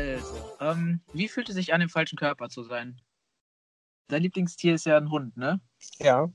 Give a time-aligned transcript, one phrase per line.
[0.00, 3.00] Also, ähm, wie fühlt es sich an, im falschen Körper zu sein?
[4.08, 5.60] Dein Lieblingstier ist ja ein Hund, ne?
[5.98, 6.28] Ja.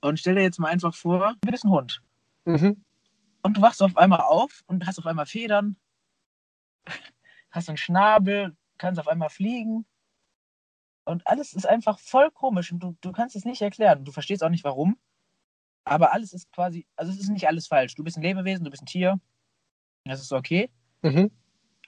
[0.00, 2.02] Und stell dir jetzt mal einfach vor, du bist ein Hund.
[2.44, 2.84] Mhm.
[3.42, 5.76] Und du wachst auf einmal auf und hast auf einmal Federn,
[7.50, 9.86] hast einen Schnabel, kannst auf einmal fliegen.
[11.04, 14.04] Und alles ist einfach voll komisch und du, du kannst es nicht erklären.
[14.04, 14.98] Du verstehst auch nicht warum.
[15.84, 17.94] Aber alles ist quasi, also es ist nicht alles falsch.
[17.94, 19.20] Du bist ein Lebewesen, du bist ein Tier.
[20.04, 20.70] Das ist okay.
[21.02, 21.30] Mhm.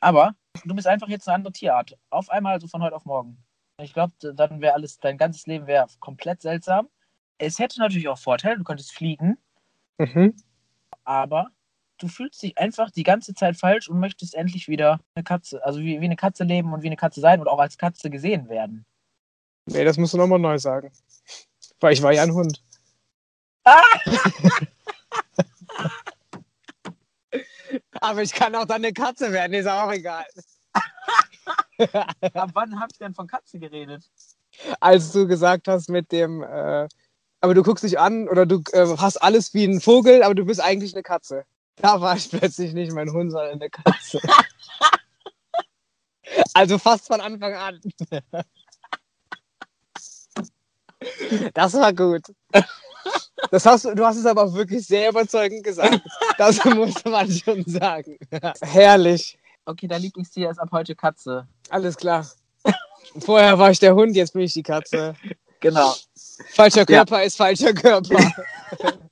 [0.00, 1.96] Aber du bist einfach jetzt eine andere Tierart.
[2.10, 3.38] Auf einmal, so von heute auf morgen.
[3.80, 6.88] Ich glaube, dann wäre alles, dein ganzes Leben wäre komplett seltsam.
[7.38, 9.36] Es hätte natürlich auch Vorteile, du könntest fliegen,
[9.98, 10.34] Mhm.
[11.04, 11.48] aber
[11.98, 15.80] du fühlst dich einfach die ganze Zeit falsch und möchtest endlich wieder eine Katze, also
[15.80, 18.48] wie, wie eine Katze leben und wie eine Katze sein und auch als Katze gesehen
[18.48, 18.86] werden.
[19.66, 20.92] Nee, das musst du nochmal neu sagen.
[21.80, 22.62] Weil ich war ja ein Hund.
[28.00, 30.24] Aber ich kann auch dann eine Katze werden, ist auch egal.
[32.34, 34.04] Ab wann habe ich denn von Katze geredet?
[34.80, 36.88] Als du gesagt hast mit dem, äh,
[37.40, 40.44] aber du guckst dich an oder du äh, hast alles wie ein Vogel, aber du
[40.44, 41.44] bist eigentlich eine Katze.
[41.76, 44.20] Da war ich plötzlich nicht mein Hund, sondern eine Katze.
[46.54, 47.80] also fast von Anfang an.
[51.54, 52.22] Das war gut.
[53.50, 56.00] Das hast, du hast es aber auch wirklich sehr überzeugend gesagt.
[56.38, 58.18] Das muss man schon sagen.
[58.60, 59.38] Herrlich.
[59.64, 61.46] Okay, dein Lieblingstier ist ab heute Katze.
[61.70, 62.26] Alles klar.
[63.18, 65.14] Vorher war ich der Hund, jetzt bin ich die Katze.
[65.60, 65.94] Genau.
[66.50, 68.32] Falscher Körper ist falscher Körper.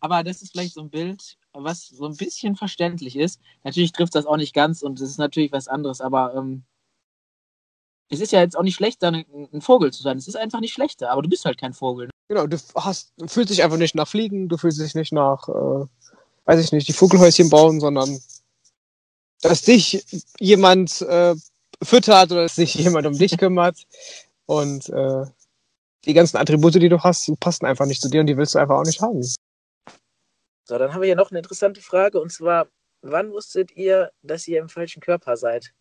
[0.00, 3.40] Aber das ist vielleicht so ein Bild, was so ein bisschen verständlich ist.
[3.64, 6.64] Natürlich trifft das auch nicht ganz und es ist natürlich was anderes, aber ähm,
[8.08, 10.16] es ist ja jetzt auch nicht schlecht, dann ein, ein Vogel zu sein.
[10.16, 12.10] Es ist einfach nicht schlechter, aber du bist halt kein Vogel.
[12.28, 15.48] Genau, du hast, du fühlst dich einfach nicht nach Fliegen, du fühlst dich nicht nach,
[15.48, 15.86] äh,
[16.44, 18.20] weiß ich nicht, die Vogelhäuschen bauen, sondern
[19.42, 20.04] dass dich
[20.40, 21.36] jemand äh,
[21.82, 23.86] füttert oder dass sich jemand um dich kümmert.
[24.46, 25.24] Und äh,
[26.04, 28.58] die ganzen Attribute, die du hast, passen einfach nicht zu dir und die willst du
[28.58, 29.22] einfach auch nicht haben.
[29.22, 32.66] So, dann haben wir hier noch eine interessante Frage und zwar,
[33.02, 35.72] wann wusstet ihr, dass ihr im falschen Körper seid?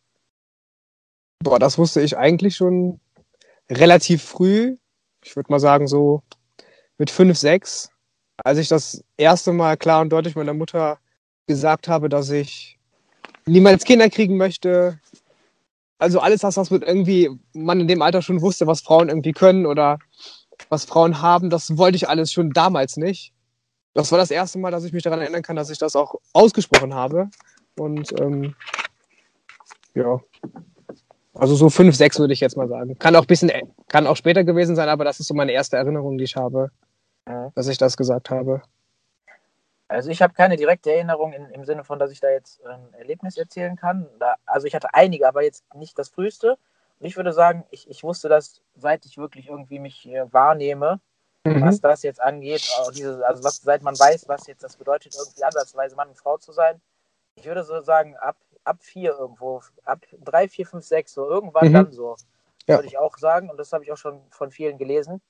[1.44, 3.00] Boah, das wusste ich eigentlich schon
[3.70, 4.78] relativ früh.
[5.24, 6.22] Ich würde mal sagen, so
[6.98, 7.90] mit fünf, sechs,
[8.38, 11.00] als ich das erste Mal klar und deutlich meiner Mutter
[11.48, 12.80] gesagt habe, dass ich
[13.46, 15.00] niemals Kinder kriegen möchte.
[15.98, 19.32] Also alles das, was mit irgendwie man in dem Alter schon wusste, was Frauen irgendwie
[19.32, 20.00] können oder
[20.70, 23.34] was Frauen haben, das wollte ich alles schon damals nicht.
[23.94, 26.16] Das war das erste Mal, dass ich mich daran erinnern kann, dass ich das auch
[26.34, 27.30] ausgesprochen habe.
[27.78, 28.56] Und ähm,
[29.94, 30.20] ja,
[31.36, 32.98] also so fünf, sechs würde ich jetzt mal sagen.
[32.98, 33.52] Kann auch bisschen,
[33.88, 36.72] kann auch später gewesen sein, aber das ist so meine erste Erinnerung, die ich habe,
[37.28, 37.52] Mhm.
[37.56, 38.62] dass ich das gesagt habe.
[39.88, 42.94] Also ich habe keine direkte Erinnerung in, im Sinne von, dass ich da jetzt ein
[42.94, 44.08] Erlebnis erzählen kann.
[44.20, 46.58] Da, also ich hatte einige, aber jetzt nicht das früheste.
[47.00, 51.00] Und ich würde sagen, ich, ich wusste das, seit ich wirklich irgendwie mich äh, wahrnehme,
[51.44, 51.82] was Mhm.
[51.82, 52.68] das jetzt angeht.
[52.80, 56.18] Auch diese, also was, seit man weiß, was jetzt das bedeutet, irgendwie ansatzweise Mann und
[56.18, 56.82] Frau zu sein.
[57.36, 61.70] Ich würde so sagen, ab, ab vier irgendwo, ab drei, vier, fünf, sechs, so irgendwann
[61.70, 61.74] Mhm.
[61.74, 62.16] dann so.
[62.68, 62.78] Ja.
[62.78, 63.50] Würde ich auch sagen.
[63.50, 65.22] Und das habe ich auch schon von vielen gelesen.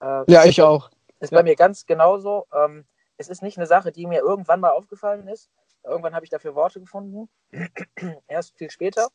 [0.00, 0.90] Äh, Ja, ich auch.
[1.20, 1.38] ist Ja.
[1.38, 2.46] bei mir ganz genauso.
[2.52, 2.86] Ähm,
[3.18, 5.50] es ist nicht eine Sache, die mir irgendwann mal aufgefallen ist.
[5.84, 7.28] Irgendwann habe ich dafür Worte gefunden.
[8.28, 9.08] Erst viel später.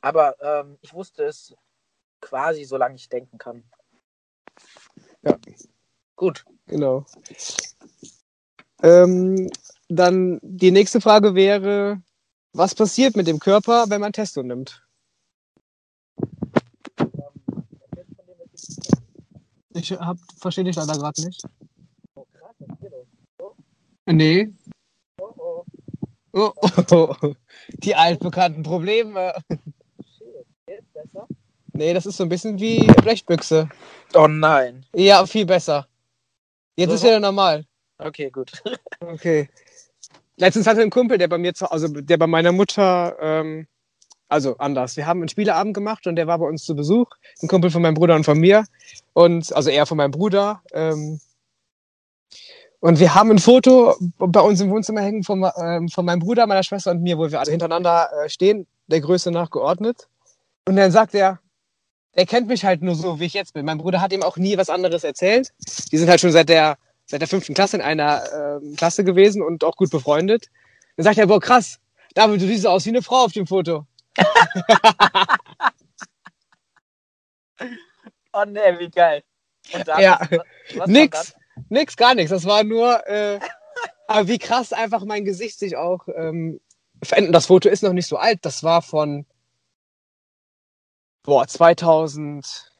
[0.00, 1.54] Aber ähm, ich wusste es
[2.20, 3.64] quasi, solange ich denken kann.
[5.22, 5.36] Ja.
[6.16, 6.44] Gut.
[6.66, 7.04] Genau.
[8.82, 9.50] Ähm,
[9.88, 12.00] dann die nächste Frage wäre,
[12.52, 14.82] was passiert mit dem Körper, wenn man Testo nimmt?
[19.74, 21.42] Ich hab, verstehe dich leider gerade nicht.
[24.06, 24.52] Nee.
[25.20, 25.64] Oh, oh.
[26.32, 26.52] Oh,
[26.90, 27.34] oh, oh.
[27.78, 29.34] Die altbekannten Probleme.
[30.66, 31.26] Jetzt besser?
[31.72, 33.68] Nee, das ist so ein bisschen wie Blechbüchse.
[34.14, 34.84] Oh nein.
[34.94, 35.86] Ja, viel besser.
[36.76, 37.64] Jetzt So, ist wieder normal.
[37.98, 38.52] Okay, gut.
[39.00, 39.48] Okay.
[40.40, 43.66] Letztens hatte ein Kumpel, der bei mir zu also der bei meiner Mutter, ähm,
[44.26, 44.96] also anders.
[44.96, 47.10] Wir haben einen Spieleabend gemacht und der war bei uns zu Besuch.
[47.42, 48.64] Ein Kumpel von meinem Bruder und von mir.
[49.12, 50.62] Und also er von meinem Bruder.
[50.72, 51.20] Ähm,
[52.80, 56.46] und wir haben ein Foto bei uns im Wohnzimmer hängen von, ähm, von meinem Bruder,
[56.46, 60.08] meiner Schwester und mir, wo wir alle hintereinander äh, stehen, der Größe nach geordnet.
[60.64, 61.40] Und dann sagt er,
[62.12, 63.66] er kennt mich halt nur so, wie ich jetzt bin.
[63.66, 65.50] Mein Bruder hat ihm auch nie was anderes erzählt.
[65.92, 66.78] Die sind halt schon seit der
[67.10, 70.46] seit der fünften Klasse in einer ähm, Klasse gewesen und auch gut befreundet.
[70.96, 71.80] Dann sagt er, boah, krass,
[72.14, 73.84] David, du siehst aus wie eine Frau auf dem Foto.
[78.32, 79.24] Oh nee, wie geil.
[79.84, 80.20] Dann, Ja.
[80.30, 80.38] was,
[80.76, 81.34] was Nix,
[81.68, 82.30] nix, gar nichts.
[82.30, 83.40] Das war nur, äh,
[84.06, 86.60] aber wie krass einfach mein Gesicht sich auch ähm,
[87.02, 87.32] verändern.
[87.32, 88.38] Das Foto ist noch nicht so alt.
[88.42, 89.26] Das war von
[91.24, 92.72] boah, 2000,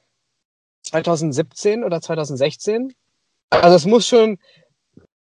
[0.82, 2.94] 2017 oder 2016.
[3.50, 4.38] Also es muss schon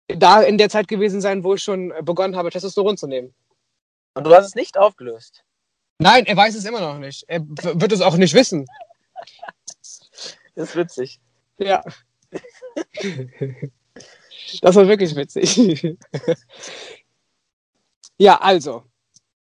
[0.07, 3.33] da in der Zeit gewesen sein, wo ich schon begonnen habe, Testosteron zu nehmen.
[4.15, 5.43] Und du hast es nicht aufgelöst.
[5.99, 7.23] Nein, er weiß es immer noch nicht.
[7.27, 8.65] Er wird es auch nicht wissen.
[9.79, 10.01] Das
[10.55, 11.19] ist witzig.
[11.57, 11.83] Ja.
[14.61, 15.97] Das war wirklich witzig.
[18.17, 18.83] Ja, also.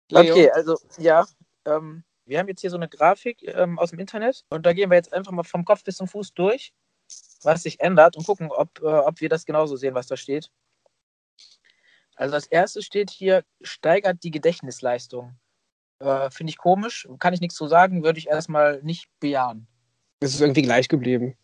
[0.10, 1.26] Leo, Okay, also ja,
[1.66, 4.90] ähm, wir haben jetzt hier so eine Grafik ähm, aus dem Internet und da gehen
[4.90, 6.74] wir jetzt einfach mal vom Kopf bis zum Fuß durch,
[7.44, 10.50] was sich ändert und gucken, ob, äh, ob wir das genauso sehen, was da steht.
[12.16, 15.36] Also als erstes steht hier, steigert die Gedächtnisleistung.
[16.00, 19.68] Äh, Finde ich komisch, kann ich nichts zu sagen, würde ich erstmal nicht bejahen.
[20.20, 21.38] Es ist irgendwie gleich geblieben.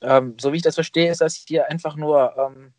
[0.00, 2.72] Ähm, so wie ich das verstehe, ist das hier einfach nur ähm,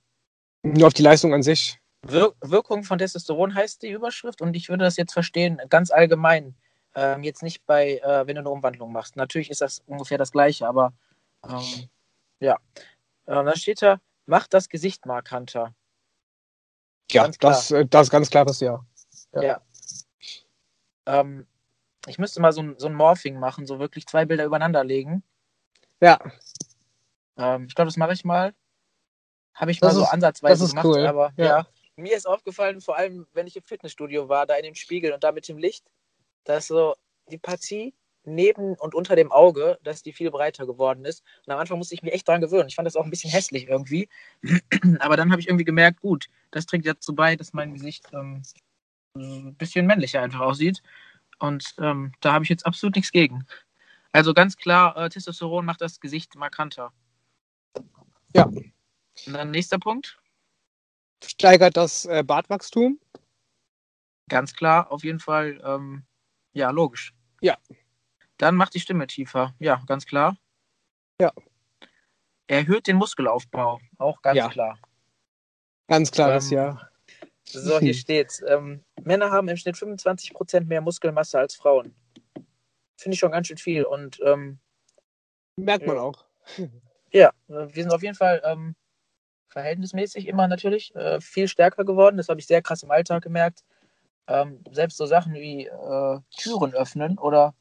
[0.64, 1.80] Nur auf die Leistung an sich.
[2.08, 6.56] Wir Wirkung von Testosteron heißt die Überschrift und ich würde das jetzt verstehen, ganz allgemein.
[6.96, 9.16] Ähm, jetzt nicht bei, äh, wenn du eine Umwandlung machst.
[9.16, 10.94] Natürlich ist das ungefähr das Gleiche, aber
[11.48, 11.90] ähm,
[12.40, 12.58] ja.
[13.28, 15.74] Ähm, dann steht da, macht das Gesicht markanter.
[17.12, 18.86] Ja, das, äh, das ist ganz klares Ja.
[19.34, 19.42] Ja.
[19.44, 19.62] Ja.
[21.06, 21.48] Ähm,
[22.08, 25.24] ich müsste mal so ein, so ein Morphing machen, so wirklich zwei Bilder übereinander legen.
[26.02, 26.20] Ja,
[27.38, 28.54] Ähm, ich glaube, das mache ich mal.
[29.54, 31.06] Habe ich Das mal so ist- ansatzweise das ist gemacht, cool.
[31.06, 31.46] aber Ja.
[31.46, 31.68] ja.
[31.96, 35.24] Mir ist aufgefallen, vor allem, wenn ich im Fitnessstudio war, da in dem Spiegel und
[35.24, 35.86] da mit dem Licht,
[36.46, 36.96] dass so
[37.30, 37.94] die Partie
[38.36, 41.24] neben und unter dem Auge, dass die viel breiter geworden ist.
[41.46, 42.68] Und am Anfang musste ich mich echt dran gewöhnen.
[42.68, 44.10] Ich fand das auch ein bisschen hässlich irgendwie.
[45.00, 48.42] Aber dann habe ich irgendwie gemerkt, gut, das trägt dazu bei, dass mein Gesicht ähm,
[49.16, 50.82] ein bisschen männlicher einfach aussieht.
[51.40, 53.46] Und ähm, da habe ich jetzt absolut nichts gegen.
[54.12, 56.92] Also ganz klar, äh, Testosteron macht das Gesicht markanter.
[58.34, 58.46] Ja.
[58.46, 60.20] Und dann nächster Punkt.
[61.24, 63.00] steigert das äh, Bartwachstum.
[64.30, 66.04] Ganz klar, auf jeden Fall, ähm,
[66.54, 67.14] ja, logisch.
[67.42, 67.58] Ja.
[68.40, 69.54] Dann macht die Stimme tiefer.
[69.60, 70.38] Ja, ganz klar.
[71.22, 71.32] Ja.
[72.48, 73.80] Erhöht den Muskelaufbau.
[74.00, 74.48] Auch ganz Ja.
[74.48, 74.80] klar.
[75.88, 76.90] Ganz klares Ähm, Ja.
[77.44, 78.42] So, hier steht's.
[78.48, 81.94] Ähm, Männer haben im Schnitt 25% mehr Muskelmasse als Frauen.
[82.98, 83.84] Finde ich schon ganz schön viel.
[83.84, 84.60] Und ähm,
[85.58, 86.02] Merkt man ja.
[86.02, 86.26] auch.
[87.12, 88.76] ja, äh, wir sind auf jeden Fall ähm,
[89.50, 92.16] verhältnismäßig immer natürlich äh, viel stärker geworden.
[92.16, 93.66] Das habe ich sehr krass im Alltag gemerkt.
[94.28, 97.54] Ähm, selbst so Sachen wie äh, Türen öffnen oder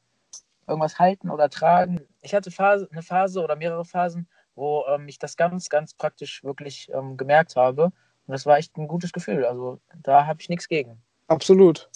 [0.69, 2.00] irgendwas halten oder tragen.
[2.20, 6.44] Ich hatte Phase, eine Phase oder mehrere Phasen, wo ähm, ich das ganz, ganz praktisch
[6.44, 7.85] wirklich ähm, gemerkt habe.
[7.85, 9.44] Und das war echt ein gutes Gefühl.
[9.47, 11.03] Also da habe ich nichts gegen.
[11.29, 11.91] Absolut.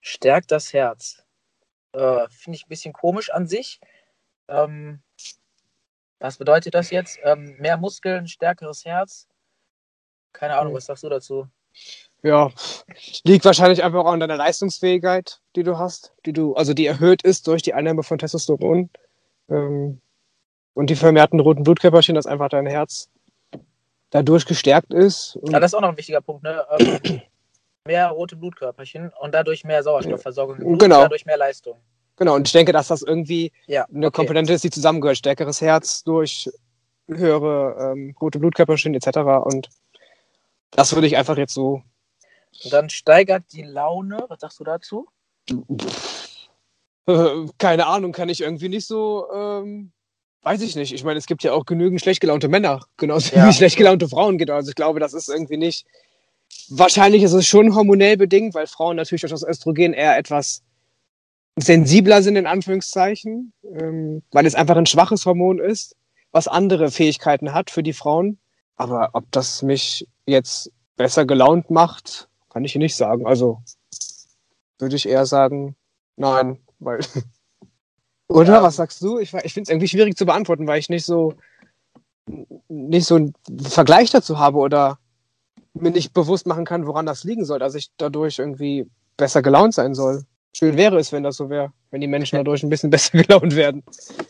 [0.00, 1.24] Stärkt das Herz.
[1.92, 3.80] Äh, Finde ich ein bisschen komisch an sich.
[4.48, 5.02] Ähm,
[6.18, 7.18] was bedeutet das jetzt?
[7.22, 9.28] Ähm, mehr Muskeln, stärkeres Herz?
[10.32, 10.76] Keine Ahnung, Hm.
[10.76, 11.48] was sagst du dazu?
[12.24, 12.50] Ja.
[13.24, 17.22] Liegt wahrscheinlich einfach auch an deiner Leistungsfähigkeit, die du hast, die du, also die erhöht
[17.22, 18.88] ist durch die Einnahme von Testosteron.
[19.50, 20.00] Ähm,
[20.72, 23.10] und die vermehrten roten Blutkörperchen, dass einfach dein Herz
[24.08, 25.36] dadurch gestärkt ist.
[25.36, 26.44] Und Ja, das ist auch noch ein wichtiger Punkt.
[26.44, 26.64] Ne?
[26.78, 27.20] Ähm,
[27.86, 31.02] mehr rote Blutkörperchen und dadurch mehr Sauerstoffversorgung Blut, Genau.
[31.02, 31.76] dadurch mehr Leistung.
[32.16, 34.16] Genau, und ich denke, dass das irgendwie Ja, eine okay.
[34.16, 35.18] Komponente ist, die zusammengehört.
[35.18, 36.48] Stärkeres Herz durch
[37.06, 39.18] höhere ähm, rote Blutkörperchen etc.
[39.44, 39.68] Und
[40.70, 41.82] das würde ich einfach jetzt so.
[42.62, 44.24] Und dann steigert die Laune.
[44.28, 45.08] Was sagst du dazu?
[47.06, 49.26] Äh, keine Ahnung, kann ich irgendwie nicht so.
[49.32, 49.92] Ähm,
[50.42, 50.92] weiß ich nicht.
[50.92, 53.48] Ich meine, es gibt ja auch genügend schlecht gelaunte Männer, genauso Ja.
[53.48, 54.50] wie schlecht gelaunte Frauen gibt.
[54.50, 55.86] Also ich glaube, das ist irgendwie nicht.
[56.68, 60.62] Wahrscheinlich ist es schon hormonell bedingt, weil Frauen natürlich durch das Östrogen eher etwas
[61.56, 65.96] sensibler sind, in Anführungszeichen, ähm, weil es einfach ein schwaches Hormon ist,
[66.32, 68.38] was andere Fähigkeiten hat für die Frauen.
[68.76, 73.26] Aber ob das mich jetzt besser gelaunt macht, kann ich hier nicht sagen.
[73.26, 73.60] Also
[74.78, 75.76] würde ich eher sagen,
[76.16, 77.00] nein, weil.
[78.28, 78.62] Oder Ja.
[78.62, 79.18] was sagst du?
[79.18, 81.34] Ich, ich finde es irgendwie schwierig zu beantworten, weil ich nicht so
[82.68, 83.34] nicht so einen
[83.68, 84.98] Vergleich dazu habe oder
[85.74, 89.74] mir nicht bewusst machen kann, woran das liegen soll, dass ich dadurch irgendwie besser gelaunt
[89.74, 90.24] sein soll.
[90.56, 93.56] Schön wäre es, wenn das so wäre, wenn die Menschen dadurch ein bisschen besser gelaunt
[93.56, 93.82] werden.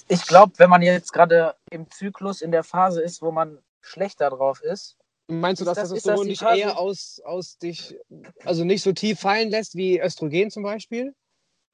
[0.09, 4.31] Ich glaube, wenn man jetzt gerade im Zyklus in der Phase ist, wo man schlechter
[4.31, 4.97] drauf ist,
[5.29, 6.59] Meinst du, dass das- das, ist das Testosteron die dich Phase?
[6.61, 7.99] eher aus, aus dich,
[8.45, 11.15] also nicht so tief fallen lässt wie Östrogen zum Beispiel?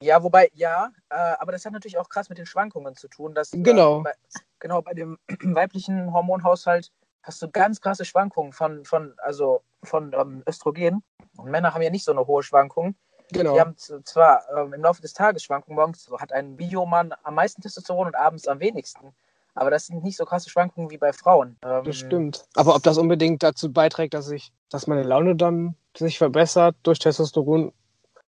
[0.01, 3.35] Ja, wobei, ja, äh, aber das hat natürlich auch krass mit den Schwankungen zu tun.
[3.35, 3.99] Dass, Genau.
[3.99, 4.13] Äh, bei,
[4.59, 6.91] genau, bei dem weiblichen Hormonhaushalt
[7.23, 11.03] hast du ganz krasse Schwankungen von, von, also von ähm, Östrogen.
[11.37, 12.95] Und Männer haben ja nicht so eine hohe Schwankung.
[13.31, 13.53] Genau.
[13.53, 17.61] Die haben zwar ähm, im Laufe des Tages Schwankungen, morgens hat ein Biomann am meisten
[17.61, 19.13] Testosteron und abends am wenigsten.
[19.53, 21.57] Aber das sind nicht so krasse Schwankungen wie bei Frauen.
[21.63, 22.45] Ähm, Das stimmt.
[22.55, 26.99] Aber ob das unbedingt dazu beiträgt, dass ich, dass meine Laune dann sich verbessert durch
[26.99, 27.73] Testosteron,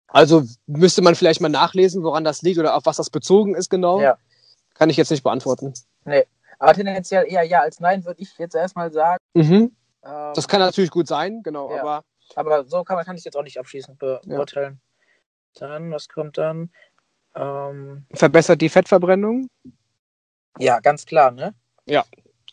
[0.07, 3.69] also müsste man vielleicht mal nachlesen, woran das liegt oder auf was das bezogen ist
[3.69, 3.99] genau.
[3.99, 4.17] Ja.
[4.73, 5.73] Kann ich jetzt nicht beantworten.
[6.59, 9.17] Aber tendenziell eher ja als nein, würde ich jetzt erstmal sagen.
[9.33, 9.71] Mhm.
[10.03, 11.81] Ähm, Das kann natürlich gut sein, genau, Ja.
[11.81, 12.03] aber
[12.35, 14.35] aber so kann man kann ich jetzt auch nicht abschließend be Ja.
[14.35, 14.81] beurteilen.
[15.55, 16.71] Dann, was kommt dann?
[17.35, 19.47] Ähm, verbessert die Fettverbrennung.
[20.59, 21.53] Ja, ganz klar, ne?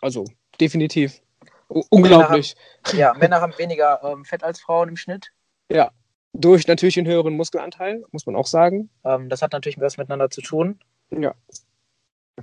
[0.00, 0.24] Also
[0.60, 1.20] definitiv.
[1.68, 2.56] U unglaublich.
[2.92, 5.32] Ja, Männer haben weniger ähm, Fett als Frauen im Schnitt.
[6.32, 8.88] Durch natürlich den höheren Muskelanteil, muss man auch sagen.
[9.04, 10.78] Ähm, das hat natürlich was miteinander zu tun.
[11.10, 11.34] Ja.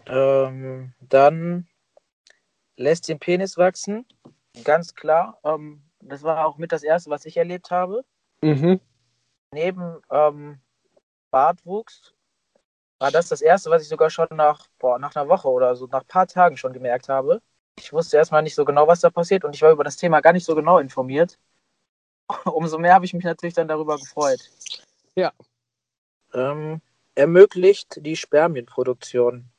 [0.06, 1.68] Ähm, dann
[2.76, 4.06] lässt den Penis wachsen.
[4.64, 5.40] Ganz klar.
[5.44, 8.04] Ähm, das war auch mit das Erste, was ich erlebt habe.
[8.42, 8.82] Mhm.
[9.54, 10.60] Neben ähm,
[11.32, 12.14] Bartwuchs
[13.00, 15.88] war das das Erste, was ich sogar schon nach, boah, nach einer Woche oder so,
[15.88, 17.42] nach ein paar Tagen schon gemerkt habe.
[17.80, 20.20] Ich wusste erstmal nicht so genau, was da passiert und ich war über das Thema
[20.22, 21.38] gar nicht so genau informiert.
[22.46, 24.40] Umso mehr habe ich mich natürlich dann darüber gefreut.
[25.16, 25.32] Ja.
[26.34, 26.82] Ähm,
[27.16, 29.50] ermöglicht die Spermienproduktion.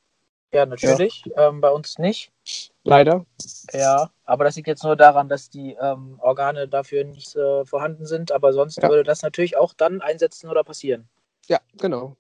[0.53, 1.25] Ja, natürlich.
[1.37, 2.33] Ähm, bei uns nicht.
[2.83, 3.27] Leider.
[3.73, 8.07] Ja, aber das liegt jetzt nur daran, dass die ähm, Organe dafür nicht äh, vorhanden
[8.07, 8.33] sind.
[8.33, 8.89] Aber sonst Ja.
[8.89, 11.09] würde das natürlich auch dann einsetzen oder passieren.
[11.49, 12.17] Ja, genau.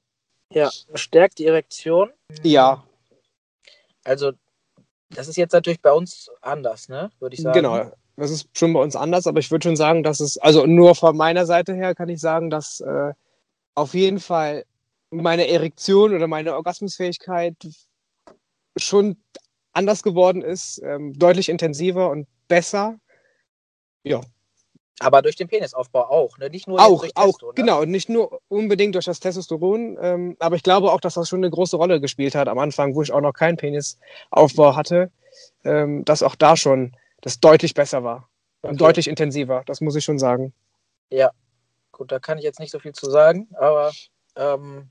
[0.52, 2.11] Ja, stärkt die Erektion.
[2.43, 2.85] Ja,
[4.05, 4.33] Also,
[5.11, 7.11] das ist jetzt natürlich bei uns anders, ne?
[7.19, 7.55] Würde ich sagen.
[7.55, 7.90] genau.
[8.17, 10.97] Das ist schon bei uns anders, aber ich würde schon sagen, dass es, also nur
[10.97, 13.12] von meiner Seite her kann ich sagen, dass äh,
[13.76, 14.64] auf jeden Fall
[15.11, 17.55] meine Erektion oder meine Orgasmusfähigkeit
[18.76, 19.23] schon
[19.73, 22.99] anders geworden ist, ähm, deutlich intensiver und besser.
[24.02, 24.21] Ja,
[25.00, 26.50] Aber durch den Penisaufbau auch, ne?
[26.50, 27.55] Nicht nur auch, durch auch, Testo, ne?
[27.55, 31.40] genau, nicht nur unbedingt durch das Testosteron, ähm, aber ich glaube auch, dass das schon
[31.40, 35.11] eine große Rolle gespielt hat am Anfang, wo ich auch noch keinen Penisaufbau hatte,
[35.64, 38.28] ähm, dass auch da schon das deutlich besser war
[38.62, 38.78] und Okay.
[38.78, 40.52] deutlich intensiver, das muss ich schon sagen.
[41.99, 43.90] Gut, da kann ich jetzt nicht so viel zu sagen, aber
[44.37, 44.90] ähm,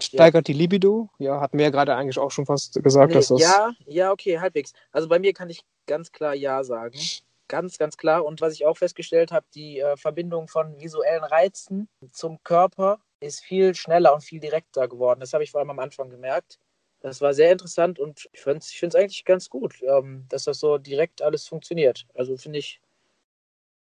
[0.00, 1.10] Steigert die Libido?
[1.18, 3.40] Ja, hatten wir ja gerade eigentlich auch schon fast gesagt, nee, dass das.
[3.40, 4.72] ja, ja, okay, halbwegs.
[4.92, 6.98] Also bei mir kann ich ganz klar Ja sagen.
[7.48, 8.24] Ganz, ganz klar.
[8.24, 13.40] Und was ich auch festgestellt habe, die äh, Verbindung von visuellen Reizen zum Körper ist
[13.40, 15.20] viel schneller und viel direkter geworden.
[15.20, 16.58] Das habe ich vor allem am Anfang gemerkt.
[17.00, 20.44] Das war sehr interessant und ich finde es ich find's eigentlich ganz gut, ähm, dass
[20.44, 22.06] das so direkt alles funktioniert.
[22.14, 22.80] Also finde ich,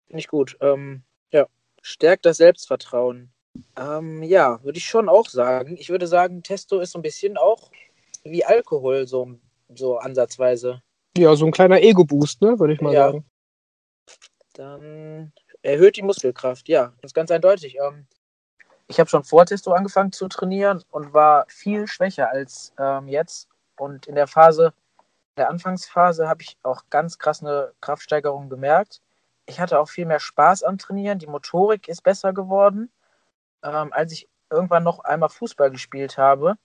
[0.06, 0.56] finde ich gut.
[0.60, 1.46] Ähm, ja,
[1.82, 3.30] stärkt das Selbstvertrauen.
[3.76, 5.76] Ähm, ja, würde ich schon auch sagen.
[5.78, 7.70] Ich würde sagen, Testo ist so ein bisschen auch
[8.24, 9.34] wie Alkohol, so,
[9.74, 10.82] so ansatzweise.
[11.16, 13.06] Ja, so ein kleiner Ego-Boost, ne, würde ich mal Ja.
[13.08, 13.26] sagen.
[14.54, 15.32] Dann
[15.62, 17.78] erhöht die Muskelkraft, ja, das ist ganz eindeutig.
[17.78, 18.06] Ähm,
[18.88, 23.48] ich habe schon vor Testo angefangen zu trainieren und war viel schwächer als ähm, jetzt.
[23.76, 24.74] Und in der Phase,
[25.36, 29.00] in der Anfangsphase, habe ich auch ganz krass eine Kraftsteigerung gemerkt.
[29.46, 31.18] Ich hatte auch viel mehr Spaß am Trainieren.
[31.18, 32.90] Die Motorik ist besser geworden.
[33.62, 36.56] Ähm, als ich irgendwann noch einmal Fußball gespielt habe,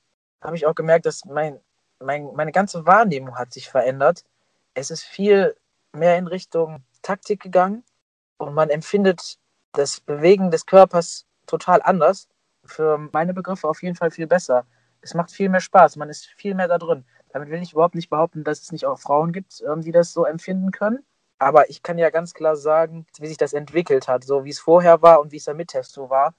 [0.42, 1.60] habe ich auch gemerkt, dass mein,
[2.00, 4.24] mein, meine ganze Wahrnehmung hat sich verändert.
[4.74, 5.56] Es ist viel
[5.94, 7.86] mehr in Richtung Taktik gegangen
[8.38, 9.40] und man empfindet
[9.72, 12.28] das Bewegen des Körpers total anders.
[12.66, 14.66] Für meine Begriffe auf jeden Fall viel besser.
[15.00, 17.06] Es macht viel mehr Spaß, man ist viel mehr da drin.
[17.30, 20.12] Damit will ich überhaupt nicht behaupten, dass es nicht auch Frauen gibt, ähm, die das
[20.12, 21.06] so empfinden können.
[21.40, 24.60] Aber ich kann ja ganz klar sagen, wie sich das entwickelt hat, so wie es
[24.60, 26.34] vorher war und wie es dann mit Testo war.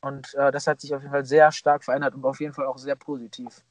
[0.00, 2.66] Und äh, das hat sich auf jeden Fall sehr stark verändert und auf jeden Fall
[2.66, 3.62] auch sehr positiv.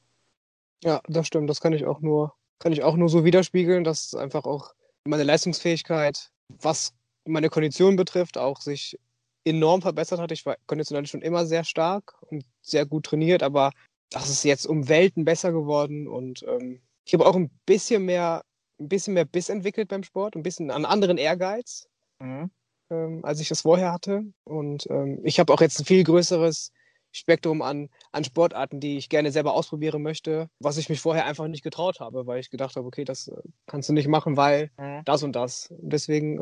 [0.84, 1.50] Ja, das stimmt.
[1.50, 5.24] Das kann ich auch nur, kann ich auch nur so widerspiegeln, dass einfach auch meine
[5.24, 6.92] Leistungsfähigkeit, was
[7.24, 8.98] meine Kondition betrifft, auch sich
[9.44, 10.32] enorm verbessert hat.
[10.32, 13.72] Ich war konditionell schon immer sehr stark und sehr gut trainiert, aber
[14.10, 18.42] das ist jetzt um Welten besser geworden und ähm, ich habe auch ein bisschen mehr,
[18.80, 21.88] ein bisschen mehr Biss entwickelt beim Sport, ein bisschen einen anderen Ehrgeiz
[22.20, 22.50] Mhm.
[22.90, 24.24] ähm, als ich das vorher hatte.
[24.44, 26.70] Und ähm, ich habe auch jetzt ein viel größeres
[27.14, 31.46] Spektrum an, an Sportarten, die ich gerne selber ausprobieren möchte, was ich mich vorher einfach
[31.46, 34.70] nicht getraut habe, weil ich gedacht habe, okay, das äh, kannst du nicht machen, weil
[34.76, 35.02] Mhm.
[35.04, 35.68] das und das.
[35.70, 36.38] Und deswegen,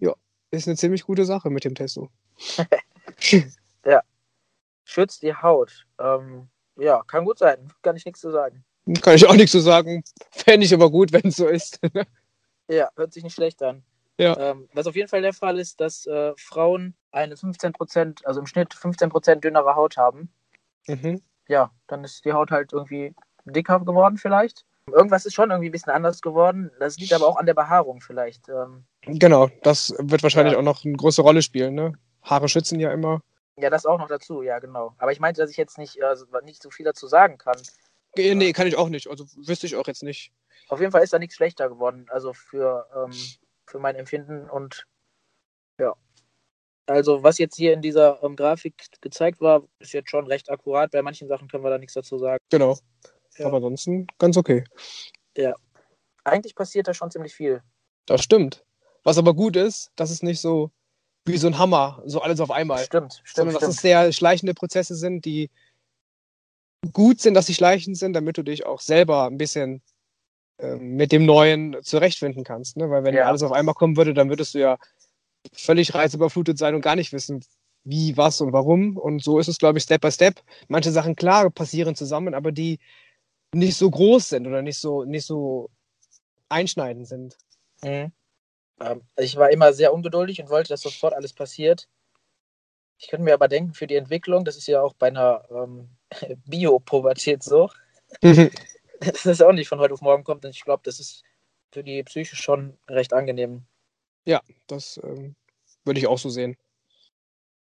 [0.00, 0.14] äh, ja,
[0.50, 2.08] ist eine ziemlich gute Sache mit dem Testo.
[4.88, 5.84] Schützt die Haut.
[5.98, 7.72] Ähm, ja, kann gut sein.
[7.82, 8.64] Kann ich nichts zu sagen.
[9.02, 10.04] Kann ich auch nichts zu sagen.
[10.30, 11.80] Fände ich aber gut, wenn es so ist.
[12.68, 13.84] Ja, hört sich nicht schlecht an.
[14.18, 14.36] Ja.
[14.38, 18.46] Ähm, was auf jeden Fall der Fall ist, dass äh, Frauen eine 15%, also im
[18.46, 20.30] Schnitt 15% dünnere Haut haben.
[20.86, 21.22] mhm.
[21.48, 24.64] Ja, dann ist die Haut halt irgendwie dicker geworden vielleicht.
[24.92, 26.70] Irgendwas ist schon irgendwie ein bisschen anders geworden.
[26.80, 28.48] Das liegt aber auch an der Behaarung vielleicht.
[28.48, 30.58] Ähm, Genau, das wird wahrscheinlich Ja.
[30.58, 31.74] auch noch eine große Rolle spielen.
[31.74, 31.92] Ne?
[32.22, 33.20] Haare schützen ja immer.
[33.58, 34.94] ja, das auch noch dazu, ja, genau.
[34.98, 37.56] Aber ich meinte, dass ich jetzt nicht, äh, nicht so viel dazu sagen kann.
[38.16, 39.08] Äh, Nee, kann ich auch nicht.
[39.08, 40.32] Also wüsste ich auch jetzt nicht.
[40.68, 42.06] auf jeden Fall ist da nichts schlechter geworden.
[42.10, 43.12] Also für, ähm,
[43.66, 44.84] für mein Empfinden und
[45.78, 45.94] ja.
[46.86, 50.90] Also was jetzt hier in dieser ähm, Grafik gezeigt war, ist jetzt schon recht akkurat.
[50.92, 52.38] Bei manchen Sachen können wir da nichts dazu sagen.
[52.50, 52.78] Genau.
[53.36, 53.46] Ja.
[53.46, 54.64] Aber ansonsten ganz okay.
[56.24, 57.62] Eigentlich passiert da schon ziemlich viel.
[58.06, 58.64] Das stimmt.
[59.04, 60.70] Was aber gut ist, dass es nicht so
[61.24, 62.84] wie so ein Hammer, so alles auf einmal.
[62.84, 63.74] Stimmt, stimmt, sondern dass stimmt.
[63.74, 65.50] es sehr schleichende Prozesse sind, die
[66.92, 69.82] gut sind, dass sie schleichend sind, damit du dich auch selber ein bisschen
[70.58, 72.76] ähm, mit dem Neuen zurechtfinden kannst.
[72.76, 72.90] Ne?
[72.90, 73.26] Weil wenn Ja.
[73.26, 74.78] alles auf einmal kommen würde, dann würdest du ja
[75.52, 77.44] völlig reizüberflutet sein und gar nicht wissen,
[77.84, 78.96] wie, was und warum.
[78.96, 80.42] Und so ist es, glaube ich, Step by Step.
[80.68, 82.78] Manche Sachen, klar, passieren zusammen, aber die
[83.54, 85.70] nicht so groß sind oder nicht so, nicht so
[86.48, 87.36] einschneidend sind.
[87.82, 88.12] Mhm.
[88.80, 91.88] Ähm, ich war immer sehr ungeduldig und wollte, dass sofort alles passiert.
[92.98, 95.90] Ich könnte mir aber denken, für die Entwicklung, das ist ja auch bei einer ähm,
[96.46, 97.70] Bio-Pubertät so,
[98.20, 98.50] dass
[99.24, 100.44] das auch nicht von heute auf morgen kommt.
[100.44, 101.22] Und ich glaube, das ist
[101.72, 103.66] für die Psyche schon recht angenehm.
[104.66, 105.36] Das ähm,
[105.84, 106.56] würde ich auch so sehen.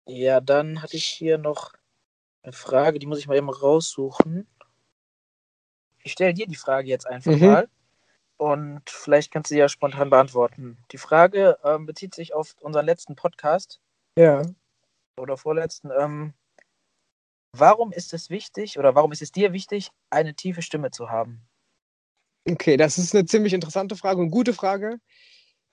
[0.08, 1.74] Ja, dann hatte ich hier noch
[2.44, 4.48] eine Frage, die muss ich mal eben raussuchen.
[6.04, 7.40] Ich stelle dir die Frage jetzt einfach Mhm.
[7.40, 7.70] mal
[8.38, 10.78] und vielleicht kannst du sie ja spontan beantworten.
[10.92, 13.82] Die Frage ähm, bezieht sich auf unseren letzten Podcast
[14.18, 14.44] Ja.
[15.18, 15.90] oder vorletzten.
[15.98, 16.34] Ähm,
[17.54, 21.48] warum ist es wichtig oder warum ist es dir wichtig, eine tiefe Stimme zu haben?
[22.48, 25.00] Okay, das ist eine ziemlich interessante Frage und gute Frage.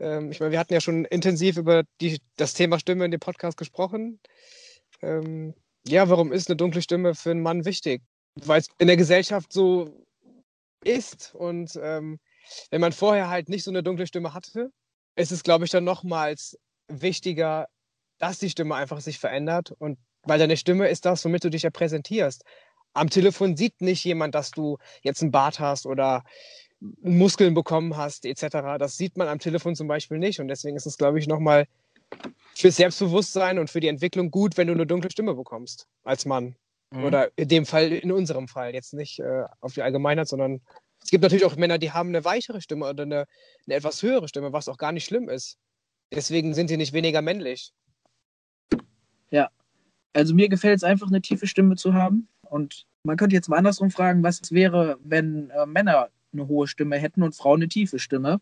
[0.02, 3.20] Ähm, ich meine, wir hatten ja schon intensiv über die, das Thema Stimme in dem
[3.20, 4.20] Podcast gesprochen.
[5.00, 5.54] Ähm,
[5.86, 8.02] ja, warum ist eine dunkle Stimme für einen Mann wichtig?
[8.34, 10.04] Weil es in der Gesellschaft so
[10.84, 12.18] ist und ähm,
[12.70, 14.72] wenn man vorher halt nicht so eine dunkle Stimme hatte,
[15.16, 17.68] ist es, glaube ich, dann nochmals wichtiger,
[18.18, 21.62] dass die Stimme einfach sich verändert und weil deine Stimme ist das, womit du dich
[21.62, 22.44] ja präsentierst.
[22.94, 26.24] Am Telefon sieht nicht jemand, dass du jetzt einen Bart hast oder
[27.02, 28.78] Muskeln bekommen hast, etc.
[28.78, 30.40] Das sieht man am Telefon zum Beispiel nicht.
[30.40, 31.66] Und deswegen ist es, glaube ich, nochmal
[32.54, 36.56] fürs Selbstbewusstsein und für die Entwicklung gut, wenn du eine dunkle Stimme bekommst als Mann.
[36.90, 37.04] Mhm.
[37.04, 40.60] Oder in dem Fall, in unserem Fall, jetzt nicht äh, auf die Allgemeinheit, sondern
[41.02, 43.26] es gibt natürlich auch Männer, die haben eine weichere Stimme oder eine,
[43.66, 45.58] eine etwas höhere Stimme, was auch gar nicht schlimm ist.
[46.12, 47.72] Deswegen sind sie nicht weniger männlich.
[50.12, 52.28] Also mir gefällt es einfach, eine tiefe Stimme zu haben.
[52.42, 56.96] Und man könnte jetzt mal andersrum fragen, was wäre, wenn äh, Männer eine hohe Stimme
[56.98, 58.40] hätten und Frauen eine tiefe Stimme.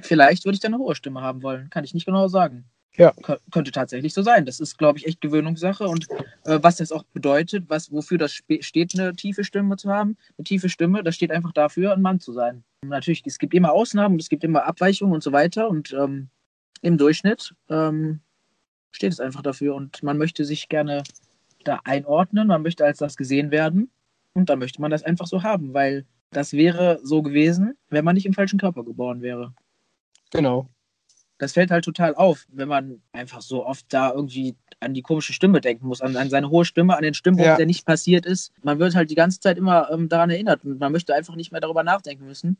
[0.00, 1.70] Vielleicht würde ich dann eine hohe Stimme haben wollen.
[1.70, 2.64] Kann ich nicht genau sagen.
[2.96, 3.10] Ja.
[3.12, 4.46] Kö- könnte tatsächlich so sein.
[4.46, 5.86] Das ist, glaube ich, echt Gewöhnungssache.
[5.86, 6.06] Und
[6.44, 10.16] äh, was das auch bedeutet, was, wofür das steht, eine tiefe Stimme zu haben.
[10.38, 12.64] Eine tiefe Stimme, das steht einfach dafür, ein Mann zu sein.
[12.82, 15.68] Natürlich, es gibt immer Ausnahmen, es gibt immer Abweichungen und so weiter.
[15.68, 16.28] Und ähm,
[16.82, 18.20] im Durchschnitt ähm,
[18.92, 19.74] steht es einfach dafür.
[19.74, 21.02] Und man möchte sich gerne
[21.64, 23.90] da einordnen, man möchte als das gesehen werden.
[24.32, 28.14] Und dann möchte man das einfach so haben, weil das wäre so gewesen, wenn man
[28.14, 29.54] nicht im falschen Körper geboren wäre.
[30.32, 30.68] Genau.
[31.38, 35.32] Das fällt halt total auf, wenn man einfach so oft da irgendwie an die komische
[35.32, 37.56] Stimme denken muss, an, an seine hohe Stimme, an den Stimmbruch, Ja.
[37.56, 38.52] der nicht passiert ist.
[38.62, 41.52] Man wird halt die ganze Zeit immer ähm, daran erinnert und man möchte einfach nicht
[41.52, 42.58] mehr darüber nachdenken müssen,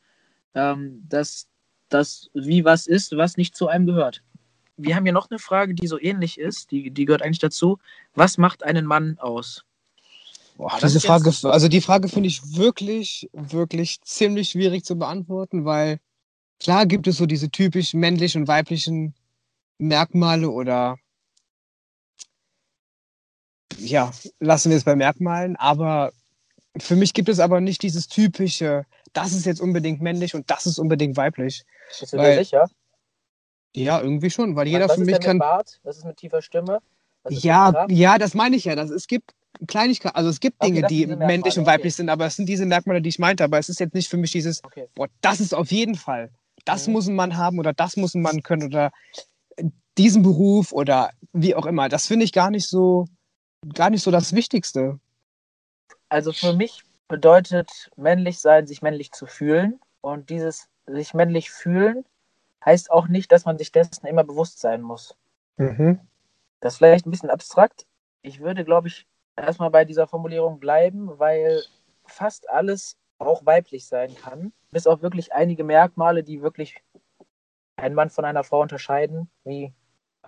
[0.55, 1.49] ähm, dass
[1.89, 4.23] das wie was ist, was nicht zu einem gehört.
[4.77, 7.79] Wir haben hier noch eine Frage, die so ähnlich ist, die, die gehört eigentlich dazu.
[8.15, 9.65] Was macht einen Mann aus?
[10.57, 15.65] Boah, diese ist Frage, also die Frage finde ich wirklich, wirklich ziemlich schwierig zu beantworten,
[15.65, 15.99] weil
[16.61, 19.15] klar gibt es so diese typisch männlichen und weiblichen
[19.79, 20.97] Merkmale oder
[23.79, 26.13] ja, lassen wir es bei Merkmalen, aber
[26.79, 30.65] für mich gibt es aber nicht dieses typische, das ist jetzt unbedingt männlich und das
[30.67, 31.65] ist unbedingt weiblich.
[32.01, 32.71] Bist du Weil- dir sicher?
[33.75, 35.37] Ja, irgendwie schon, weil jeder was für ist mich denn kann.
[35.37, 35.81] mit Bart?
[35.83, 36.79] Was ist mit tiefer Stimme?
[37.25, 38.75] Ist Ja, ja, das meine ich ja.
[38.75, 39.35] Das, es gibt
[39.67, 41.73] Kleinigkeiten, also es gibt Okay, Dinge, sind die männlich und okay.
[41.73, 43.45] weiblich sind, aber es sind diese Merkmale, die ich meinte.
[43.45, 44.89] Aber es ist jetzt nicht für mich dieses, Okay.
[44.95, 46.31] boah, das ist auf jeden Fall,
[46.65, 46.93] das Mhm.
[46.93, 48.93] muss ein Mann haben oder das muss ein Mann können oder
[49.99, 51.89] diesen Beruf oder wie auch immer.
[51.89, 53.07] Das finde ich gar nicht so,
[53.75, 55.01] gar nicht so das Wichtigste.
[56.09, 59.81] Also für mich bedeutet männlich sein, sich männlich zu fühlen.
[60.01, 62.05] Und dieses sich männlich fühlen
[62.65, 65.17] heißt auch nicht, dass man sich dessen immer bewusst sein muss.
[65.57, 66.01] Mhm.
[66.61, 67.87] Das ist vielleicht ein bisschen abstrakt.
[68.23, 71.63] Ich würde, glaube ich, erstmal bei dieser Formulierung bleiben, weil
[72.07, 74.53] fast alles auch weiblich sein kann.
[74.71, 76.83] Bis auf wirklich einige Merkmale, die wirklich
[77.77, 79.73] einen Mann von einer Frau unterscheiden, wie ähm,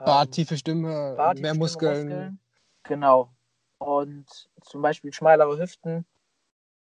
[0.05, 2.39] Bart, tiefe Stimme, Bart, mehr Stimme, Muskeln.
[2.85, 3.31] Genau.
[3.79, 4.27] Und
[4.63, 6.05] zum Beispiel schmalere Hüften,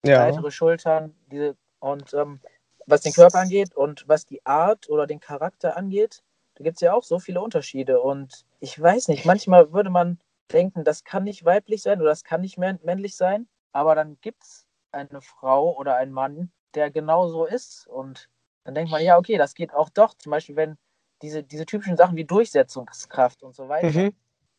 [0.04, 0.18] Ja.
[0.18, 2.40] breitere Schultern, diese und ähm,
[2.86, 6.22] was den Körper angeht und was die Art oder den Charakter angeht,
[6.54, 8.00] da gibt es ja auch so viele Unterschiede.
[8.00, 10.18] Und ich weiß nicht, manchmal würde man
[10.52, 14.44] denken, das kann nicht weiblich sein oder das kann nicht männlich sein, aber dann gibt
[14.44, 17.86] es eine Frau oder einen Mann, der genau so ist.
[17.86, 18.28] Und
[18.64, 20.14] dann denkt man, ja, okay, das geht auch doch.
[20.14, 20.76] Zum Beispiel, wenn
[21.22, 23.98] diese, diese typischen Sachen wie Durchsetzungskraft und so weiter.
[23.98, 24.14] Mhm.